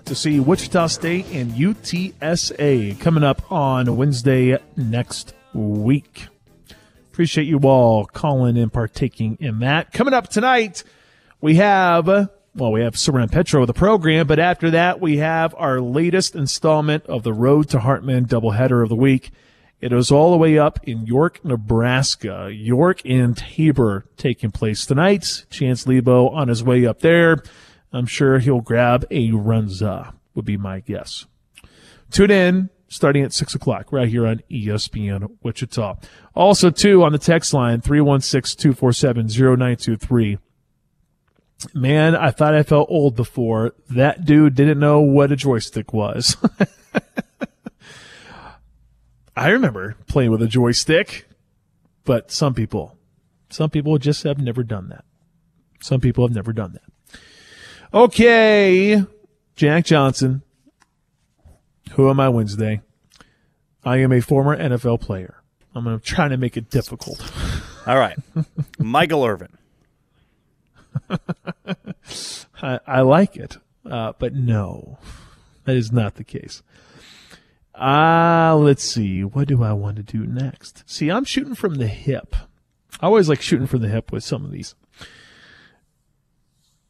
[0.05, 6.27] to see Wichita State and UTSA coming up on Wednesday next week.
[7.11, 9.95] Appreciate you all calling and partaking in that.
[9.95, 10.85] Coming up tonight,
[11.41, 15.55] we have, well, we have Saran Petro, with the program, but after that, we have
[15.57, 19.31] our latest installment of the Road to Hartman doubleheader of the week.
[19.81, 22.51] It is all the way up in York, Nebraska.
[22.53, 25.47] York and Tabor taking place tonight.
[25.51, 27.45] Chance Lebo on his way up there.
[27.93, 31.27] I'm sure he'll grab a Runza, would be my guess.
[32.11, 35.95] Tune in starting at 6 o'clock right here on ESPN Wichita.
[36.35, 40.39] Also, too, on the text line, 316-247-0923.
[41.75, 43.75] Man, I thought I felt old before.
[43.91, 46.37] That dude didn't know what a joystick was.
[49.39, 51.29] I remember playing with a joystick,
[52.05, 52.99] but some people,
[53.51, 55.05] some people just have never done that.
[55.81, 57.21] Some people have never done that.
[57.95, 59.01] Okay,
[59.55, 60.43] Jack Johnson.
[61.93, 62.81] Who am I Wednesday?
[63.85, 65.41] I am a former NFL player.
[65.73, 67.23] I'm gonna try to make it difficult.
[67.87, 68.19] All right,
[68.81, 69.57] Michael Irvin.
[72.61, 73.59] I, I like it,
[73.89, 74.99] uh, but no,
[75.65, 76.65] that is not the case.
[77.79, 79.23] Ah, uh, let's see.
[79.23, 80.83] What do I want to do next?
[80.87, 82.35] See, I'm shooting from the hip.
[83.01, 84.75] I always like shooting from the hip with some of these.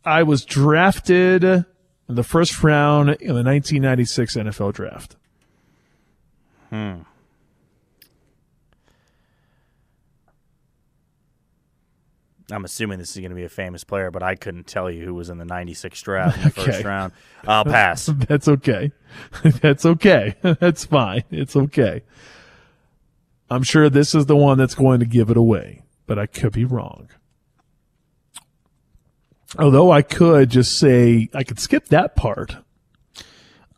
[0.05, 1.64] I was drafted in
[2.09, 5.16] the first round in the 1996 NFL draft.
[6.70, 7.01] Hmm.
[12.51, 15.05] I'm assuming this is going to be a famous player, but I couldn't tell you
[15.05, 16.64] who was in the 96 draft in the Okay.
[16.72, 17.12] first round.
[17.46, 18.07] I'll pass.
[18.07, 18.90] That's okay.
[19.42, 20.34] that's okay.
[20.42, 21.24] That's fine.
[21.30, 22.03] It's okay.
[23.51, 26.53] I'm sure this is the one that's going to give it away, but I could
[26.53, 27.09] be wrong.
[29.59, 32.57] Although I could just say, I could skip that part.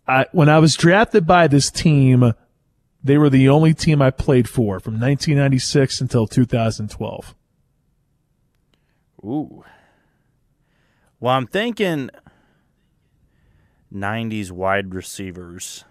[0.07, 2.33] I, when I was drafted by this team,
[3.05, 7.35] they were the only team I played for from 1996 until 2012.
[9.25, 9.65] Ooh.
[11.19, 12.11] Well, I'm thinking
[13.93, 15.85] 90s wide receivers.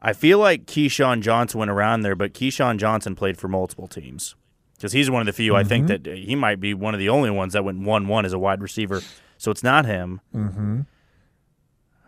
[0.00, 4.34] I feel like Keyshawn Johnson went around there, but Keyshawn Johnson played for multiple teams.
[4.76, 5.56] because he's one of the few.
[5.56, 6.04] I think Mhm.
[6.04, 8.38] that he might be one of the only ones that went one one as a
[8.38, 9.00] wide receiver.
[9.38, 10.20] So it's not him.
[10.34, 10.80] Mm-hmm.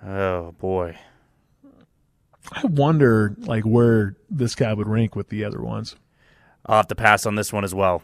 [0.06, 0.98] Oh boy.
[2.52, 5.96] I wonder like where this guy would rank with the other ones.
[6.66, 8.02] I'll have to pass on this one as well.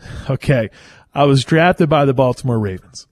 [0.30, 0.70] Okay.
[1.14, 3.06] I was drafted by the Baltimore Ravens.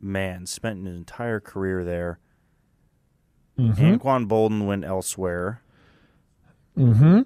[0.00, 2.18] Man, spent an entire career there.
[3.58, 3.98] Mhm.
[3.98, 5.62] Anquan Boldin went elsewhere.
[6.76, 7.20] Mm-hmm.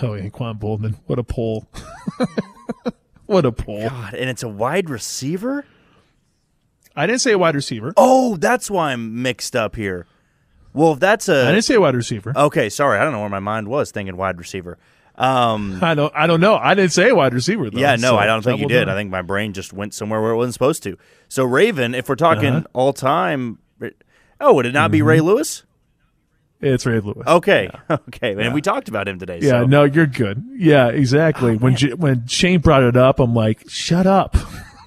[0.00, 0.96] Oh, Anquan Boldman.
[1.06, 1.68] What a pull.
[3.26, 3.88] what a pull.
[3.88, 5.64] God, and it's a wide receiver?
[6.94, 7.92] I didn't say a wide receiver.
[7.96, 10.06] Oh, that's why I'm mixed up here.
[10.78, 12.32] Well, if that's a I didn't say wide receiver.
[12.36, 12.98] Okay, sorry.
[12.98, 14.78] I don't know where my mind was thinking wide receiver.
[15.16, 16.56] Um, I don't I don't know.
[16.56, 17.78] I didn't say wide receiver though.
[17.80, 18.84] yeah, no, so I don't think you did.
[18.84, 18.94] down.
[18.94, 20.96] I think my brain just went somewhere where it wasn't supposed to.
[21.28, 22.66] So Raven, if we're talking Uh-huh.
[22.72, 23.58] all time,
[24.40, 25.08] oh, would it not be Mm-hmm.
[25.08, 25.64] Ray Lewis?
[26.60, 27.26] It's Ray Lewis.
[27.26, 29.38] Okay, okay, and we talked about him today.
[29.42, 29.66] Yeah, so.
[29.66, 30.44] no, you're good.
[30.56, 31.56] Yeah, exactly.
[31.56, 34.36] when J- when Shane brought it up, I'm like, shut up.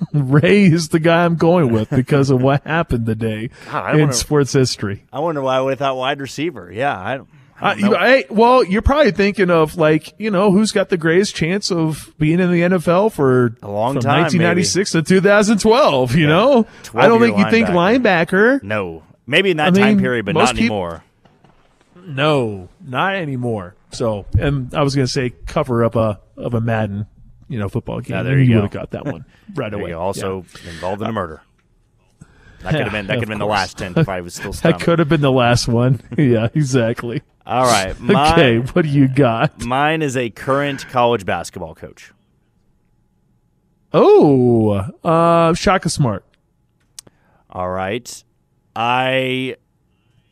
[0.14, 4.14] Ray is the guy I'm going with because of what happened today God, in wonder-
[4.16, 5.04] sports history.
[5.14, 6.72] I wonder why I would have thought wide receiver.
[6.72, 7.30] Yeah, I, don't-
[7.60, 7.95] I Uh, don't you, know.
[7.97, 12.14] I, well, you're probably thinking of like, you know, who's got the greatest chance of
[12.18, 16.16] being in the NFL for A long from time, 1996 to 2012.
[16.16, 18.64] You know, I don't think you think linebacker.
[18.64, 21.04] No, maybe in that I time mean, period, but not anymore.
[21.95, 23.76] No, not anymore.
[23.91, 27.06] So, and I was going to say cover up a of a Madden,
[27.52, 28.16] you know, football game.
[28.16, 28.80] Yeah, there and you would go.
[28.80, 29.91] have got that one right away.
[29.93, 31.41] Also involved in a murder.
[32.62, 34.36] That could have been that could have been of the last ten if I was
[34.36, 35.99] still that could have been the last one.
[36.16, 37.24] yeah, exactly.
[37.43, 37.95] All right.
[37.99, 39.60] Okay, what do you got?
[39.66, 42.12] Mine is a current college basketball coach.
[43.91, 46.24] Oh, uh, Shaka Smart.
[47.49, 48.24] All right.
[48.76, 49.56] I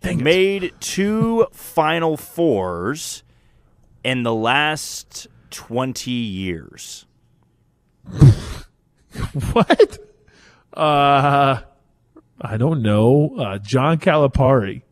[0.04, 3.24] made two Final Fours
[4.04, 7.06] in the last 20 years.
[9.54, 9.98] what?
[10.74, 11.62] Uh,
[12.42, 13.36] I don't know.
[13.38, 14.84] Uh, John Calipari.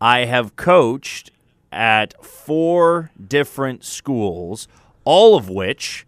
[0.00, 1.30] I have coached
[1.72, 4.66] at four different schools,
[5.04, 6.06] all of which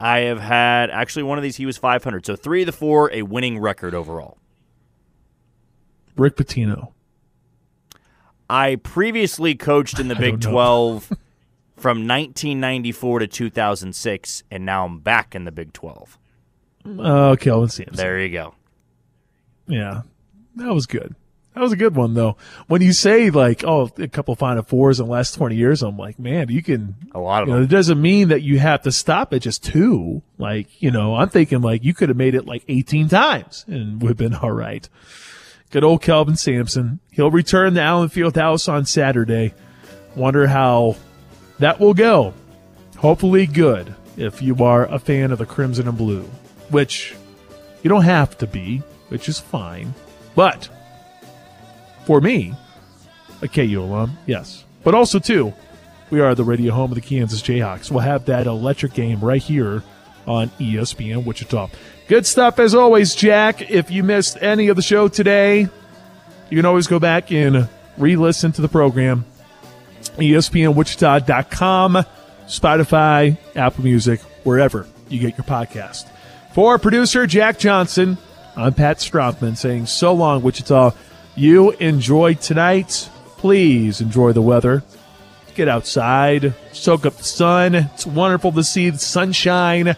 [0.00, 0.90] I have had.
[0.90, 2.26] Actually, one of these he was 500.
[2.26, 4.38] So three of the four, a winning record overall.
[6.16, 6.92] Rick Pitino.
[8.50, 11.12] I previously coached in the Big 12
[11.82, 16.16] from 1994 to 2006, and now I'm back in the Big 12.
[16.98, 17.96] Uh, Kelvin Sampson.
[17.96, 18.54] There you go.
[19.66, 20.02] Yeah,
[20.56, 21.16] that was good.
[21.54, 22.36] That was a good one though.
[22.66, 25.98] When you say like, oh, a couple Final Fours in the last twenty years, I'm
[25.98, 27.62] like, man, you can a lot of you know.
[27.62, 30.22] It doesn't mean that you have to stop at just two.
[30.38, 34.00] Like, you know, I'm thinking like you could have made it like 18 times and
[34.00, 34.88] would have been all right.
[35.70, 37.00] Good old Kelvin Sampson.
[37.10, 39.52] He'll return to Allen Fieldhouse on Saturday.
[40.16, 40.96] Wonder how
[41.62, 42.34] that will go.
[42.98, 46.28] Hopefully good if you are a fan of the Crimson and Blue,
[46.70, 47.14] which
[47.82, 49.94] you don't have to be, which is fine.
[50.34, 50.68] But
[52.04, 52.54] for me,
[53.40, 54.64] a KU alum, yes.
[54.84, 55.52] But also, too,
[56.10, 57.90] we are the radio home of the Kansas Jayhawks.
[57.90, 59.82] We'll have that electric game right here
[60.26, 61.68] on ESPN Wichita.
[62.08, 63.70] Good stuff as always, Jack.
[63.70, 65.68] If you missed any of the show today,
[66.50, 69.24] you can always go back and re listen to the program.
[70.16, 72.04] ESPNWichita.com,
[72.46, 76.08] Spotify, Apple Music, wherever you get your podcast.
[76.54, 78.18] For producer Jack Johnson,
[78.56, 80.92] I'm Pat Strothman saying so long, Wichita.
[81.34, 83.08] You enjoy tonight.
[83.38, 84.82] Please enjoy the weather.
[85.54, 87.74] Get outside, soak up the sun.
[87.74, 89.96] It's wonderful to see the sunshine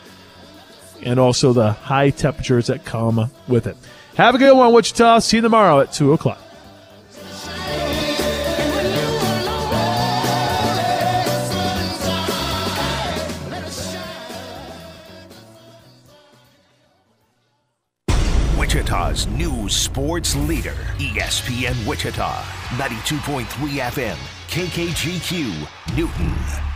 [1.03, 3.77] and also the high temperatures that come with it.
[4.17, 5.19] Have a good one, Wichita.
[5.19, 6.39] See you tomorrow at 2 o'clock.
[19.15, 22.43] Wichita's new sports leader, ESPN Wichita,
[22.77, 23.45] 92.3
[23.93, 24.17] FM,
[24.49, 26.74] KKGQ, Newton.